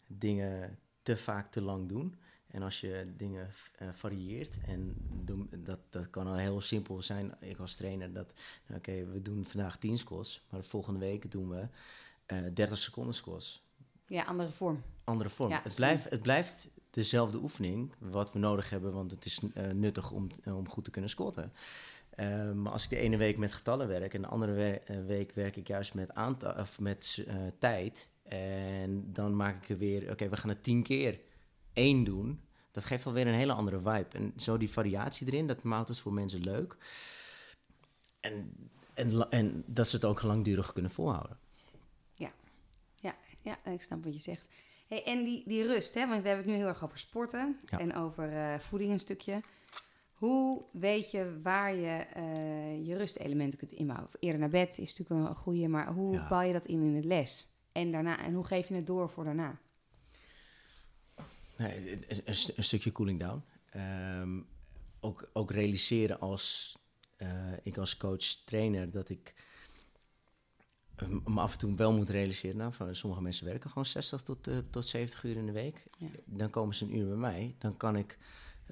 dingen 0.08 0.80
te 1.02 1.18
vaak 1.18 1.52
te 1.52 1.62
lang 1.62 1.90
doen. 1.90 2.20
En 2.48 2.62
als 2.62 2.82
je 2.82 3.14
dingen 3.18 3.52
eh, 3.78 3.88
varieert, 3.92 4.60
en 4.66 4.96
doen, 5.24 5.50
dat, 5.58 5.80
dat 5.90 6.10
kan 6.10 6.28
al 6.28 6.36
heel 6.36 6.62
simpel 6.62 7.02
zijn, 7.02 7.36
ik 7.40 7.58
als 7.58 7.76
trainer, 7.76 8.14
dat 8.14 8.34
oké, 8.70 9.06
we 9.06 9.22
doen 9.22 9.46
vandaag 9.46 9.78
10 9.78 9.98
squats, 9.98 10.46
maar 10.50 10.60
de 10.62 10.68
volgende 10.68 11.00
week 11.00 11.32
doen 11.32 11.50
we 11.50 11.68
eh 12.26 12.44
30 12.54 12.78
seconden 12.78 13.14
squats. 13.14 13.64
Ja, 14.08 14.24
andere 14.24 14.50
vorm. 14.50 14.84
Andere 15.04 15.30
vorm. 15.30 15.50
Ja, 15.50 15.62
het, 15.64 15.76
blijft, 15.76 16.10
het 16.10 16.22
blijft 16.22 16.70
dezelfde 16.90 17.38
oefening, 17.38 17.94
wat 17.98 18.34
we 18.34 18.40
nodig 18.40 18.70
hebben, 18.70 18.94
want 18.94 19.12
het 19.12 19.26
is 19.26 19.40
uh, 19.40 19.68
nuttig 19.68 20.12
om, 20.12 20.30
om 20.46 20.70
goed 20.70 20.84
te 20.84 20.92
kunnen 20.92 21.10
squatten. 21.10 21.54
Uh, 22.20 22.52
maar 22.52 22.72
als 22.72 22.84
ik 22.84 22.90
de 22.90 22.98
ene 22.98 23.18
week 23.18 23.38
met 23.38 23.54
getallen 23.54 23.88
werk 23.88 24.14
en 24.14 24.22
de 24.22 24.28
andere 24.28 24.54
we 24.54 25.04
week 25.06 25.32
werk 25.32 25.56
ik 25.56 25.68
juist 25.68 25.94
met, 25.94 26.14
aantal, 26.14 26.54
of 26.54 26.80
met 26.80 27.26
uh, 27.28 27.36
tijd. 27.60 28.10
En 28.24 29.14
dan 29.14 29.36
maak 29.36 29.56
ik 29.56 29.70
er 29.70 29.78
weer, 29.78 30.12
oké, 30.12 30.30
we 30.30 30.38
gaan 30.38 30.50
het 30.50 30.64
tien 30.64 30.84
keer 30.84 31.20
één 31.74 32.04
doen. 32.04 32.42
Dat 32.72 32.86
geeft 32.86 33.06
alweer 33.06 33.28
een 33.28 33.34
hele 33.34 33.54
andere 33.54 33.78
vibe. 33.78 34.08
En 34.12 34.34
zo 34.38 34.58
die 34.58 34.72
variatie 34.72 35.28
erin, 35.28 35.48
dat 35.48 35.64
maakt 35.64 35.88
het 35.88 36.00
voor 36.00 36.14
mensen 36.14 36.40
leuk. 36.40 36.78
En, 38.20 38.54
en, 38.94 39.30
en 39.30 39.64
dat 39.66 39.88
ze 39.88 39.96
het 39.96 40.06
ook 40.06 40.22
langdurig 40.22 40.74
kunnen 40.74 40.92
volhouden. 40.92 41.38
Ja, 42.14 42.32
ja, 42.96 43.16
ja 43.42 43.66
ik 43.66 43.82
snap 43.82 44.04
wat 44.04 44.14
je 44.14 44.20
zegt. 44.20 44.48
Hey, 44.88 45.04
en 45.04 45.24
die, 45.24 45.44
die 45.46 45.68
rust, 45.68 45.94
hè? 45.94 46.08
want 46.08 46.22
we 46.22 46.28
hebben 46.28 46.46
het 46.46 46.56
nu 46.56 46.60
heel 46.60 46.70
erg 46.70 46.84
over 46.84 47.00
sporten 47.00 47.60
en 47.70 47.96
over 47.96 48.32
uh, 48.32 48.60
voeding 48.60 48.92
een 48.92 49.00
stukje. 49.00 49.42
Hoe 50.22 50.64
weet 50.72 51.12
je 51.12 51.40
waar 51.44 51.76
je 51.76 52.06
uh, 52.18 52.88
je 52.88 52.98
rustelementen 52.98 53.60
kunt 53.60 53.72
inbouwen? 53.72 54.10
Eerder 54.20 54.40
naar 54.40 54.50
bed 54.50 54.78
is 54.78 54.98
natuurlijk 54.98 55.30
een 55.30 55.36
goede, 55.36 55.68
maar 55.68 55.94
hoe 55.94 56.14
ja. 56.14 56.28
bouw 56.28 56.42
je 56.42 56.54
dat 56.54 56.66
in 56.66 56.82
in 56.82 56.96
het 56.96 57.06
les? 57.06 57.50
En, 57.72 57.92
daarna, 57.92 58.20
en 58.24 58.34
hoe 58.34 58.44
geef 58.44 58.68
je 58.68 58.74
het 58.74 58.88
door 58.88 59.10
voor 59.10 59.24
daarna? 59.24 59.60
Nee, 61.58 62.00
een, 62.08 62.36
een 62.56 62.64
stukje 62.64 62.92
cooling 62.92 63.20
down. 63.20 63.44
Um, 64.22 64.48
ook, 65.00 65.30
ook 65.34 65.52
realiseren 65.52 66.20
als 66.20 66.78
uh, 67.18 67.54
ik 67.64 67.78
als 67.78 67.98
coach, 67.98 68.26
trainer, 68.46 68.92
dat 68.92 69.10
ik 69.10 69.36
me 71.26 71.40
af 71.40 71.52
en 71.52 71.58
toe 71.58 71.76
wel 71.76 71.94
moet 71.94 72.10
realiseren. 72.10 72.58
Nou, 72.58 72.74
van, 72.74 72.96
sommige 72.96 73.22
mensen 73.22 73.46
werken 73.46 73.70
gewoon 73.70 73.86
60 73.86 74.22
tot, 74.22 74.48
uh, 74.48 74.58
tot 74.70 74.88
70 74.88 75.24
uur 75.24 75.36
in 75.36 75.46
de 75.46 75.52
week. 75.52 75.88
Ja. 75.98 76.08
Dan 76.26 76.50
komen 76.50 76.76
ze 76.76 76.86
een 76.86 76.96
uur 76.96 77.08
bij 77.08 77.18
mij. 77.18 77.56
Dan 77.58 77.78
kan 77.78 77.96
ik 77.96 78.18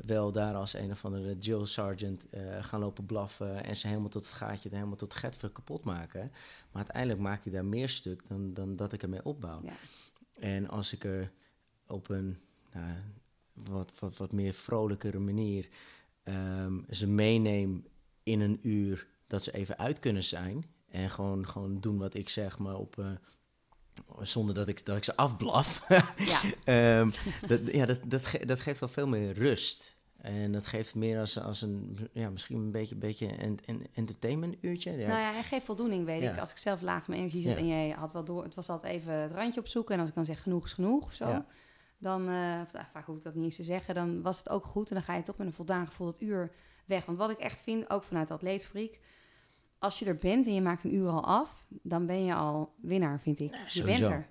wel 0.05 0.31
daar 0.31 0.55
als 0.55 0.73
een 0.73 0.91
of 0.91 1.05
andere 1.05 1.37
drill 1.37 1.65
sergeant 1.65 2.25
uh, 2.33 2.63
gaan 2.63 2.79
lopen 2.79 3.05
blaffen 3.05 3.63
en 3.63 3.77
ze 3.77 3.87
helemaal 3.87 4.09
tot 4.09 4.25
het 4.25 4.33
gaatje, 4.33 4.69
helemaal 4.71 4.95
tot 4.95 5.13
het 5.13 5.21
get 5.21 5.51
kapot 5.51 5.83
maken. 5.83 6.31
Maar 6.71 6.83
uiteindelijk 6.83 7.19
maak 7.19 7.43
je 7.43 7.49
daar 7.49 7.65
meer 7.65 7.89
stuk 7.89 8.21
dan, 8.27 8.53
dan 8.53 8.75
dat 8.75 8.93
ik 8.93 9.03
ermee 9.03 9.25
opbouw. 9.25 9.61
Ja. 9.63 9.73
En 10.39 10.69
als 10.69 10.93
ik 10.93 11.03
er 11.03 11.31
op 11.87 12.09
een 12.09 12.37
nou, 12.73 12.93
wat, 13.53 13.99
wat, 13.99 14.17
wat 14.17 14.31
meer 14.31 14.53
vrolijkere 14.53 15.19
manier 15.19 15.69
um, 16.23 16.85
ze 16.89 17.07
meeneem 17.07 17.85
in 18.23 18.41
een 18.41 18.59
uur, 18.61 19.07
dat 19.27 19.43
ze 19.43 19.53
even 19.53 19.77
uit 19.77 19.99
kunnen 19.99 20.23
zijn 20.23 20.65
en 20.87 21.09
gewoon, 21.09 21.47
gewoon 21.47 21.79
doen 21.79 21.97
wat 21.97 22.13
ik 22.13 22.29
zeg, 22.29 22.57
maar 22.57 22.75
op. 22.75 22.97
Uh, 22.97 23.11
zonder 24.21 24.55
dat 24.55 24.67
ik, 24.67 24.85
dat 24.85 24.97
ik 24.97 25.03
ze 25.03 25.15
afblaf. 25.15 25.85
ja. 26.65 26.99
um, 26.99 27.11
dat, 27.47 27.59
ja, 27.71 27.85
dat, 27.85 27.99
dat, 28.03 28.25
ge 28.25 28.45
dat 28.45 28.59
geeft 28.59 28.79
wel 28.79 28.89
veel 28.89 29.07
meer 29.07 29.33
rust. 29.33 29.97
En 30.21 30.51
dat 30.51 30.65
geeft 30.65 30.95
meer 30.95 31.19
als, 31.19 31.39
als 31.39 31.61
een, 31.61 31.97
ja, 32.13 32.29
misschien 32.29 32.57
een 32.57 32.71
beetje, 32.71 32.95
beetje 32.95 33.43
een, 33.43 33.59
een 33.65 33.87
entertainment 33.93 34.55
uurtje. 34.61 34.91
Ja. 34.91 35.07
Nou 35.07 35.19
ja, 35.19 35.35
en 35.35 35.43
geeft 35.43 35.65
voldoening, 35.65 36.05
weet 36.05 36.21
ja. 36.21 36.31
ik. 36.31 36.39
Als 36.39 36.51
ik 36.51 36.57
zelf 36.57 36.81
laag 36.81 37.07
mijn 37.07 37.19
energie 37.19 37.41
zit 37.41 37.57
en 37.57 37.67
jij 37.67 37.89
had 37.89 38.13
wel 38.13 38.23
door, 38.23 38.43
het 38.43 38.55
was 38.55 38.69
altijd 38.69 38.93
even 38.93 39.13
het 39.13 39.31
randje 39.31 39.59
opzoeken. 39.59 39.93
En 39.93 39.99
als 39.99 40.09
ik 40.09 40.15
dan 40.15 40.25
zeg 40.25 40.41
genoeg 40.41 40.65
is 40.65 40.73
genoeg 40.73 41.05
of 41.05 41.13
zo, 41.13 41.45
dan, 41.97 42.29
uh, 42.29 42.61
of, 42.65 42.73
nou, 42.73 42.85
vaak 42.91 43.05
hoef 43.05 43.17
ik 43.17 43.23
dat 43.23 43.35
niet 43.35 43.43
eens 43.43 43.55
te 43.55 43.63
zeggen, 43.63 43.95
dan 43.95 44.21
was 44.21 44.37
het 44.37 44.49
ook 44.49 44.65
goed. 44.65 44.89
En 44.89 44.95
dan 44.95 45.03
ga 45.03 45.15
je 45.15 45.23
toch 45.23 45.37
met 45.37 45.47
een 45.47 45.53
voldaan 45.53 45.87
gevoel 45.87 46.07
dat 46.07 46.21
uur 46.21 46.51
weg. 46.85 47.05
Want 47.05 47.17
wat 47.17 47.29
ik 47.29 47.37
echt 47.37 47.61
vind, 47.61 47.89
ook 47.89 48.03
vanuit 48.03 48.27
de 48.27 48.33
atleetfabriek, 48.33 48.99
als 49.79 49.99
je 49.99 50.05
er 50.05 50.15
bent 50.15 50.47
en 50.47 50.53
je 50.53 50.61
maakt 50.61 50.83
een 50.83 50.95
uur 50.95 51.09
al 51.09 51.23
af, 51.23 51.67
dan 51.69 52.05
ben 52.05 52.25
je 52.25 52.33
al 52.33 52.73
winnaar, 52.81 53.19
vind 53.19 53.39
ik. 53.39 53.55
je 53.67 53.83
bent 53.83 54.01
er. 54.01 54.27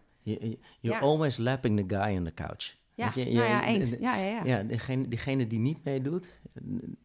You're 0.80 1.00
always 1.00 1.36
lapping 1.36 1.88
the 1.88 1.96
guy 1.96 2.16
on 2.16 2.24
the 2.24 2.34
couch. 2.34 2.76
Ja, 2.94 3.12
je, 3.14 3.30
je, 3.30 3.36
nou 3.36 3.48
ja, 3.48 3.66
eens. 3.66 3.96
Ja, 3.98 4.16
ja, 4.16 4.24
ja. 4.24 4.44
ja 4.44 4.62
degene, 4.62 5.08
degene 5.08 5.46
die 5.46 5.58
niet 5.58 5.84
meedoet, 5.84 6.40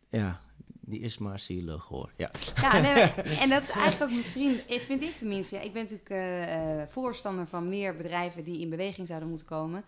ja, 0.10 0.42
die 0.86 1.00
is 1.00 1.18
maar 1.18 1.40
zielig 1.40 1.84
hoor. 1.84 2.14
Ja, 2.18 2.32
ja 2.62 2.80
nee, 2.80 3.04
en 3.44 3.50
dat 3.50 3.62
is 3.62 3.70
eigenlijk 3.70 4.12
ook 4.12 4.18
misschien, 4.18 4.60
vind 4.68 5.02
ik 5.02 5.18
tenminste. 5.18 5.56
Ja, 5.56 5.62
ik 5.62 5.74
ben 5.74 5.82
natuurlijk 5.82 6.10
uh, 6.10 6.88
voorstander 6.88 7.48
van 7.48 7.70
meer 7.70 7.96
bedrijven 7.96 8.44
die 8.44 8.60
in 8.60 8.70
beweging 8.70 9.08
zouden 9.08 9.30
moeten 9.30 9.48
komen. 9.48 9.84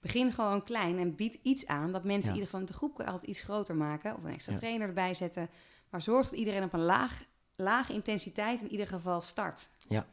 Begin 0.00 0.32
gewoon 0.32 0.64
klein 0.64 0.98
en 0.98 1.14
bied 1.14 1.38
iets 1.42 1.66
aan 1.66 1.92
dat 1.92 2.04
mensen 2.04 2.28
in 2.28 2.38
ieder 2.38 2.50
geval 2.50 2.66
de 2.66 2.72
groep 2.72 3.00
altijd 3.00 3.30
iets 3.30 3.40
groter 3.40 3.74
maken. 3.74 4.16
Of 4.16 4.24
een 4.24 4.32
extra 4.32 4.54
trainer 4.54 4.88
erbij 4.88 5.14
zetten. 5.14 5.48
Maar 5.90 6.02
zorg 6.02 6.28
dat 6.28 6.38
iedereen 6.38 6.62
op 6.62 6.72
een 6.72 6.84
laag, 6.84 7.24
lage 7.58 7.92
intensiteit 7.92 8.60
in 8.60 8.70
ieder 8.70 8.86
geval 8.86 9.20
start. 9.20 9.68
Ja. 9.88 10.06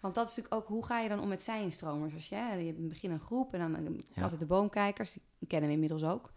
Want 0.00 0.14
dat 0.14 0.28
is 0.28 0.36
natuurlijk 0.36 0.62
ook, 0.62 0.68
hoe 0.68 0.84
ga 0.84 1.00
je 1.00 1.08
dan 1.08 1.20
om 1.20 1.28
met 1.28 1.42
zijnstromers? 1.42 2.14
Als 2.14 2.28
je, 2.28 2.36
je 2.36 2.42
hebt 2.42 2.60
in 2.60 2.82
het 2.82 2.88
begin 2.88 3.10
een 3.10 3.20
groep 3.20 3.52
en 3.52 3.72
dan 3.72 4.04
ja. 4.14 4.22
altijd 4.22 4.40
de 4.40 4.46
boomkijkers, 4.46 5.12
die 5.38 5.48
kennen 5.48 5.68
we 5.68 5.74
inmiddels 5.74 6.02
ook. 6.02 6.32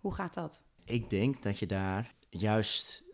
Hoe 0.00 0.14
gaat 0.14 0.34
dat? 0.34 0.60
Ik 0.84 1.10
denk 1.10 1.42
dat 1.42 1.58
je 1.58 1.66
daar 1.66 2.14
juist 2.30 3.04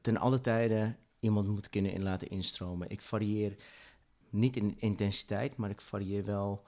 ten 0.00 0.16
alle 0.16 0.40
tijden 0.40 0.96
iemand 1.20 1.48
moet 1.48 1.70
kunnen 1.70 1.92
in 1.92 2.02
laten 2.02 2.28
instromen. 2.28 2.90
Ik 2.90 3.00
varieer 3.00 3.56
niet 4.30 4.56
in 4.56 4.74
intensiteit, 4.78 5.56
maar 5.56 5.70
ik 5.70 5.80
varieer 5.80 6.24
wel 6.24 6.64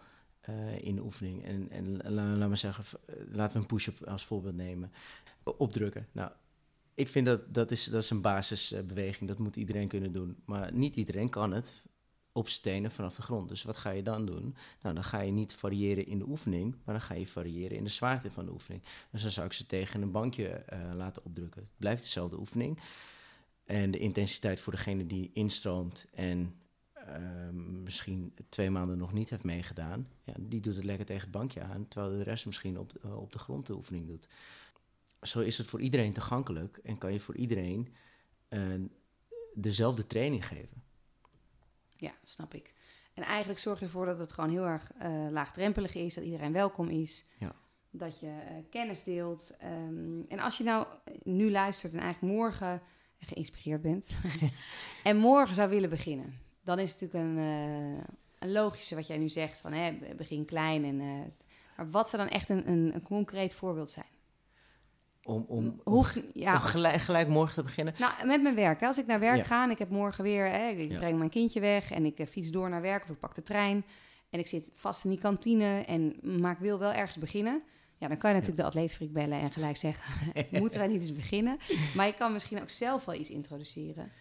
uh, 0.48 0.82
in 0.82 0.94
de 0.94 1.02
oefening. 1.02 1.44
En, 1.44 1.70
en 1.70 1.96
laten 1.96 2.38
la, 2.38 2.48
me 2.48 2.56
zeggen, 2.56 2.84
eh, 3.06 3.14
laten 3.32 3.56
we 3.56 3.58
een 3.60 3.66
push-up 3.66 4.04
als 4.04 4.24
voorbeeld 4.24 4.54
nemen. 4.54 4.92
Opdrukken. 5.42 6.08
Nou, 6.12 6.30
ik 7.00 7.08
vind 7.08 7.26
dat 7.26 7.54
dat 7.54 7.70
is, 7.70 7.84
dat 7.84 8.02
is 8.02 8.10
een 8.10 8.20
basisbeweging. 8.20 9.28
Dat 9.28 9.38
moet 9.38 9.56
iedereen 9.56 9.88
kunnen 9.88 10.12
doen. 10.12 10.36
Maar 10.44 10.72
niet 10.72 10.96
iedereen 10.96 11.28
kan 11.28 11.52
het 11.52 11.82
op 12.32 12.48
stenen 12.48 12.90
vanaf 12.90 13.14
de 13.14 13.22
grond. 13.22 13.48
Dus 13.48 13.62
wat 13.62 13.76
ga 13.76 13.90
je 13.90 14.02
dan 14.02 14.26
doen? 14.26 14.56
Nou, 14.82 14.94
dan 14.94 15.04
ga 15.04 15.20
je 15.20 15.32
niet 15.32 15.54
variëren 15.54 16.06
in 16.06 16.18
de 16.18 16.28
oefening, 16.28 16.76
maar 16.84 16.94
dan 16.94 17.04
ga 17.04 17.14
je 17.14 17.26
variëren 17.26 17.76
in 17.76 17.84
de 17.84 17.90
zwaarte 17.90 18.30
van 18.30 18.44
de 18.44 18.52
oefening. 18.52 18.82
Dus 19.10 19.22
dan 19.22 19.30
zou 19.30 19.46
ik 19.46 19.52
ze 19.52 19.66
tegen 19.66 20.02
een 20.02 20.10
bankje 20.10 20.64
uh, 20.72 20.78
laten 20.94 21.24
opdrukken. 21.24 21.62
Het 21.62 21.72
blijft 21.76 22.02
dezelfde 22.02 22.38
oefening. 22.38 22.80
En 23.64 23.90
de 23.90 23.98
intensiteit 23.98 24.60
voor 24.60 24.72
degene 24.72 25.06
die 25.06 25.30
instroomt 25.32 26.06
en 26.14 26.54
uh, 27.08 27.50
misschien 27.84 28.34
twee 28.48 28.70
maanden 28.70 28.98
nog 28.98 29.12
niet 29.12 29.30
heeft 29.30 29.44
meegedaan, 29.44 30.08
ja, 30.24 30.32
die 30.38 30.60
doet 30.60 30.74
het 30.74 30.84
lekker 30.84 31.06
tegen 31.06 31.22
het 31.22 31.30
bankje 31.30 31.62
aan, 31.62 31.88
terwijl 31.88 32.16
de 32.16 32.22
rest 32.22 32.46
misschien 32.46 32.78
op, 32.78 32.92
uh, 33.04 33.16
op 33.16 33.32
de 33.32 33.38
grond 33.38 33.66
de 33.66 33.74
oefening 33.74 34.06
doet. 34.06 34.28
Zo 35.22 35.40
is 35.40 35.58
het 35.58 35.66
voor 35.66 35.80
iedereen 35.80 36.12
toegankelijk 36.12 36.76
en 36.76 36.98
kan 36.98 37.12
je 37.12 37.20
voor 37.20 37.36
iedereen 37.36 37.94
dezelfde 39.54 40.06
training 40.06 40.46
geven. 40.46 40.82
Ja, 41.96 42.12
snap 42.22 42.54
ik. 42.54 42.74
En 43.14 43.22
eigenlijk 43.22 43.60
zorg 43.60 43.78
je 43.78 43.84
ervoor 43.84 44.06
dat 44.06 44.18
het 44.18 44.32
gewoon 44.32 44.50
heel 44.50 44.66
erg 44.66 44.92
uh, 45.02 45.26
laagdrempelig 45.30 45.94
is, 45.94 46.14
dat 46.14 46.24
iedereen 46.24 46.52
welkom 46.52 46.88
is. 46.88 47.24
Ja. 47.38 47.54
Dat 47.90 48.20
je 48.20 48.26
uh, 48.26 48.70
kennis 48.70 49.04
deelt. 49.04 49.56
Um, 49.64 50.24
en 50.28 50.38
als 50.38 50.58
je 50.58 50.64
nou 50.64 50.86
nu 51.22 51.50
luistert 51.50 51.92
en 51.94 52.00
eigenlijk 52.00 52.34
morgen 52.34 52.82
geïnspireerd 53.18 53.82
bent 53.82 54.08
en 55.04 55.16
morgen 55.16 55.54
zou 55.54 55.68
willen 55.68 55.90
beginnen, 55.90 56.38
dan 56.62 56.78
is 56.78 56.92
het 56.92 57.00
natuurlijk 57.00 57.38
een, 57.38 57.44
een 58.38 58.52
logische 58.52 58.94
wat 58.94 59.06
jij 59.06 59.18
nu 59.18 59.28
zegt 59.28 59.60
van 59.60 59.72
hè, 59.72 59.98
begin 60.16 60.44
klein. 60.44 60.84
En, 60.84 60.96
maar 61.76 61.90
wat 61.90 62.08
zou 62.08 62.22
dan 62.22 62.32
echt 62.32 62.48
een, 62.48 62.68
een, 62.68 62.94
een 62.94 63.02
concreet 63.02 63.54
voorbeeld 63.54 63.90
zijn? 63.90 64.09
Om, 65.22 65.44
om, 65.48 65.80
Hoe, 65.84 66.06
ja, 66.34 66.54
om 66.54 66.60
gelijk, 66.60 67.00
gelijk, 67.00 67.28
morgen 67.28 67.54
te 67.54 67.62
beginnen? 67.62 67.94
Nou, 67.98 68.26
met 68.26 68.42
mijn 68.42 68.54
werk. 68.54 68.80
Hè. 68.80 68.86
Als 68.86 68.98
ik 68.98 69.06
naar 69.06 69.20
werk 69.20 69.46
ga 69.46 69.64
en 69.64 69.70
ik 69.70 69.78
heb 69.78 69.90
morgen 69.90 70.24
weer... 70.24 70.50
Hè, 70.50 70.68
ik 70.68 70.98
breng 70.98 71.18
mijn 71.18 71.30
kindje 71.30 71.60
weg 71.60 71.90
en 71.90 72.04
ik 72.04 72.18
uh, 72.18 72.26
fiets 72.26 72.50
door 72.50 72.68
naar 72.68 72.80
werk... 72.80 73.02
of 73.02 73.10
ik 73.10 73.18
pak 73.18 73.34
de 73.34 73.42
trein 73.42 73.84
en 74.30 74.38
ik 74.38 74.46
zit 74.46 74.70
vast 74.74 75.04
in 75.04 75.10
die 75.10 75.18
kantine... 75.18 75.84
en, 75.86 76.16
maar 76.40 76.52
ik 76.52 76.58
wil 76.58 76.78
wel 76.78 76.92
ergens 76.92 77.16
beginnen... 77.16 77.62
Ja, 77.96 78.08
dan 78.08 78.18
kan 78.18 78.30
je 78.30 78.36
natuurlijk 78.36 78.62
de 78.62 78.68
atleetfreak 78.68 79.12
bellen 79.12 79.40
en 79.40 79.50
gelijk 79.50 79.76
zeggen... 79.76 80.32
moeten 80.60 80.78
wij 80.78 80.88
niet 80.88 81.00
eens 81.00 81.14
beginnen? 81.14 81.58
Maar 81.96 82.06
je 82.06 82.14
kan 82.14 82.32
misschien 82.32 82.60
ook 82.60 82.70
zelf 82.70 83.04
wel 83.04 83.14
iets 83.14 83.30
introduceren. 83.30 84.12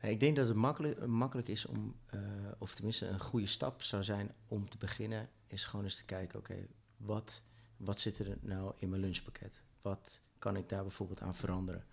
ik 0.00 0.20
denk 0.20 0.36
dat 0.36 0.46
het 0.46 0.56
makkelijk, 0.56 1.06
makkelijk 1.06 1.48
is 1.48 1.66
om... 1.66 1.94
Uh, 2.14 2.20
of 2.58 2.74
tenminste 2.74 3.06
een 3.06 3.20
goede 3.20 3.46
stap 3.46 3.82
zou 3.82 4.02
zijn 4.02 4.34
om 4.48 4.68
te 4.68 4.76
beginnen... 4.76 5.28
is 5.46 5.64
gewoon 5.64 5.84
eens 5.84 5.96
te 5.96 6.04
kijken, 6.04 6.38
oké, 6.38 6.52
okay, 6.52 6.66
wat, 6.96 7.42
wat 7.76 8.00
zit 8.00 8.18
er 8.18 8.38
nou 8.40 8.72
in 8.76 8.88
mijn 8.88 9.00
lunchpakket? 9.00 9.62
Wat 9.82 10.22
kan 10.38 10.56
ik 10.56 10.68
daar 10.68 10.82
bijvoorbeeld 10.82 11.20
aan 11.20 11.34
veranderen? 11.34 11.86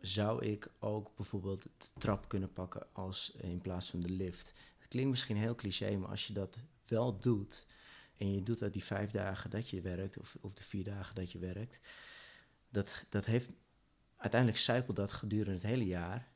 Zou 0.00 0.44
ik 0.44 0.70
ook 0.78 1.16
bijvoorbeeld 1.16 1.62
de 1.62 1.68
trap 1.98 2.28
kunnen 2.28 2.52
pakken 2.52 2.86
als 2.92 3.30
in 3.30 3.60
plaats 3.60 3.90
van 3.90 4.00
de 4.00 4.10
lift? 4.10 4.52
Het 4.78 4.88
klinkt 4.88 5.10
misschien 5.10 5.36
heel 5.36 5.54
cliché, 5.54 5.96
maar 5.96 6.08
als 6.10 6.26
je 6.26 6.32
dat 6.32 6.62
wel 6.86 7.18
doet 7.18 7.66
en 8.16 8.32
je 8.32 8.42
doet 8.42 8.58
dat 8.58 8.72
die 8.72 8.84
vijf 8.84 9.10
dagen 9.10 9.50
dat 9.50 9.70
je 9.70 9.80
werkt 9.80 10.18
of, 10.18 10.36
of 10.40 10.52
de 10.52 10.62
vier 10.62 10.84
dagen 10.84 11.14
dat 11.14 11.32
je 11.32 11.38
werkt, 11.38 11.88
dat, 12.68 13.04
dat 13.08 13.24
heeft 13.24 13.50
uiteindelijk 14.16 14.60
cycelt 14.60 14.96
dat 14.96 15.12
gedurende 15.12 15.52
het 15.52 15.62
hele 15.62 15.86
jaar. 15.86 16.28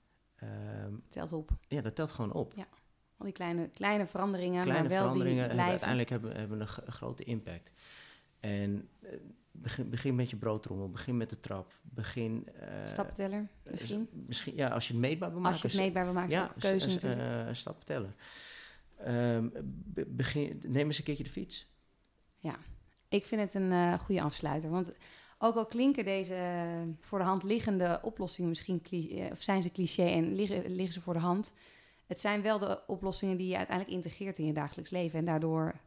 Um, 0.42 1.02
telt 1.08 1.32
op. 1.32 1.50
Ja, 1.68 1.80
dat 1.80 1.94
telt 1.94 2.10
gewoon 2.10 2.32
op. 2.32 2.52
Ja, 2.56 2.66
al 3.16 3.24
die 3.24 3.32
kleine, 3.32 3.68
kleine 3.68 4.06
veranderingen, 4.06 4.62
kleine 4.62 4.80
maar 4.80 4.88
wel 4.88 5.00
veranderingen 5.00 5.48
die 5.48 5.48
hebben 5.48 5.64
uiteindelijk 5.64 6.08
hebben, 6.08 6.36
hebben 6.36 6.60
een 6.60 6.92
grote 6.92 7.24
impact. 7.24 7.72
En 8.42 8.88
uh, 9.00 9.10
begin, 9.52 9.90
begin 9.90 10.14
met 10.14 10.30
je 10.30 10.36
broodtrommel, 10.36 10.90
begin 10.90 11.16
met 11.16 11.30
de 11.30 11.40
trap, 11.40 11.72
begin... 11.82 12.48
Uh, 12.60 12.86
stappenteller, 12.86 13.48
misschien? 13.62 14.08
misschien? 14.12 14.54
Ja, 14.56 14.68
als 14.68 14.86
je 14.86 14.92
het 14.92 15.02
meetbaar 15.02 15.30
wil 15.30 15.40
maken. 15.40 15.52
Als 15.52 15.62
je 15.62 15.68
het 15.68 15.86
meetbaar 15.86 16.04
wil 16.04 16.12
maken, 16.12 16.30
ja, 16.30 16.44
ook 16.44 16.60
keuze 16.60 16.88
natuurlijk. 16.88 17.48
Uh, 17.48 17.54
stappenteller. 17.54 18.14
Um, 19.08 19.52
begin, 20.06 20.62
neem 20.66 20.86
eens 20.86 20.98
een 20.98 21.04
keertje 21.04 21.24
de 21.24 21.30
fiets. 21.30 21.70
Ja, 22.38 22.56
Ik 23.08 23.24
vind 23.24 23.40
het 23.40 23.54
een 23.54 23.70
uh, 23.70 23.98
goede 23.98 24.22
afsluiter. 24.22 24.70
Want 24.70 24.92
ook 25.38 25.54
al 25.54 25.66
klinken 25.66 26.04
deze 26.04 26.36
voor 27.00 27.18
de 27.18 27.24
hand 27.24 27.42
liggende 27.42 28.00
oplossingen 28.02 28.48
misschien 28.48 28.82
of 29.32 29.42
zijn 29.42 29.62
ze 29.62 29.70
cliché 29.70 30.04
en 30.04 30.34
liggen, 30.34 30.74
liggen 30.74 30.92
ze 30.92 31.00
voor 31.00 31.14
de 31.14 31.20
hand. 31.20 31.54
Het 32.06 32.20
zijn 32.20 32.42
wel 32.42 32.58
de 32.58 32.86
oplossingen 32.86 33.36
die 33.36 33.48
je 33.48 33.56
uiteindelijk 33.56 33.96
integreert 33.96 34.38
in 34.38 34.46
je 34.46 34.52
dagelijks 34.52 34.90
leven 34.90 35.18
en 35.18 35.24
daardoor 35.24 35.80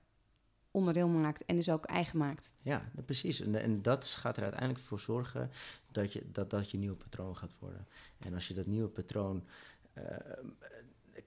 onderdeel 0.76 1.08
maakt 1.08 1.46
en 1.46 1.56
dus 1.56 1.70
ook 1.70 1.86
eigen 1.86 2.18
maakt. 2.18 2.52
Ja, 2.62 2.92
precies. 3.06 3.42
En, 3.42 3.56
en 3.56 3.82
dat 3.82 4.06
gaat 4.06 4.38
er 4.38 4.44
uiteindelijk 4.44 4.80
voor 4.80 5.00
zorgen 5.00 5.52
dat 5.92 6.14
je, 6.14 6.32
dat, 6.32 6.50
dat 6.50 6.72
je 6.72 6.78
nieuwe 6.78 6.96
patroon 6.96 7.38
gaat 7.38 7.56
worden. 7.60 7.88
En 8.18 8.34
als 8.34 8.48
je 8.48 8.54
dat 8.54 8.66
nieuwe 8.66 8.88
patroon 8.88 9.44
uh, 9.98 10.04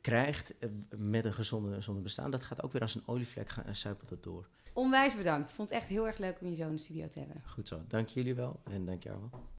krijgt 0.01 0.59
eh, 0.59 0.69
met 0.97 1.25
een 1.25 1.33
gezonde, 1.33 1.75
gezonde 1.75 2.01
bestaan, 2.01 2.31
dat 2.31 2.45
gaat 2.45 2.63
ook 2.63 2.73
weer 2.73 2.83
als 2.83 2.95
een 2.95 3.07
olievlek 3.07 3.49
gaan, 3.49 3.75
zuipelt 3.75 4.09
dat 4.09 4.23
door. 4.23 4.49
Onwijs 4.73 5.17
bedankt. 5.17 5.53
Vond 5.53 5.71
het 5.71 5.79
echt 5.79 5.89
heel 5.89 6.07
erg 6.07 6.19
leuk 6.19 6.41
om 6.41 6.49
je 6.49 6.55
zo 6.55 6.67
in 6.67 6.75
de 6.75 6.79
studio 6.79 7.09
te 7.09 7.19
hebben. 7.19 7.43
Goed 7.47 7.69
zo. 7.69 7.83
Dank 7.89 8.09
jullie 8.09 8.35
wel 8.35 8.61
en 8.65 8.85
dank 8.85 9.03
jou 9.03 9.19
wel. 9.21 9.49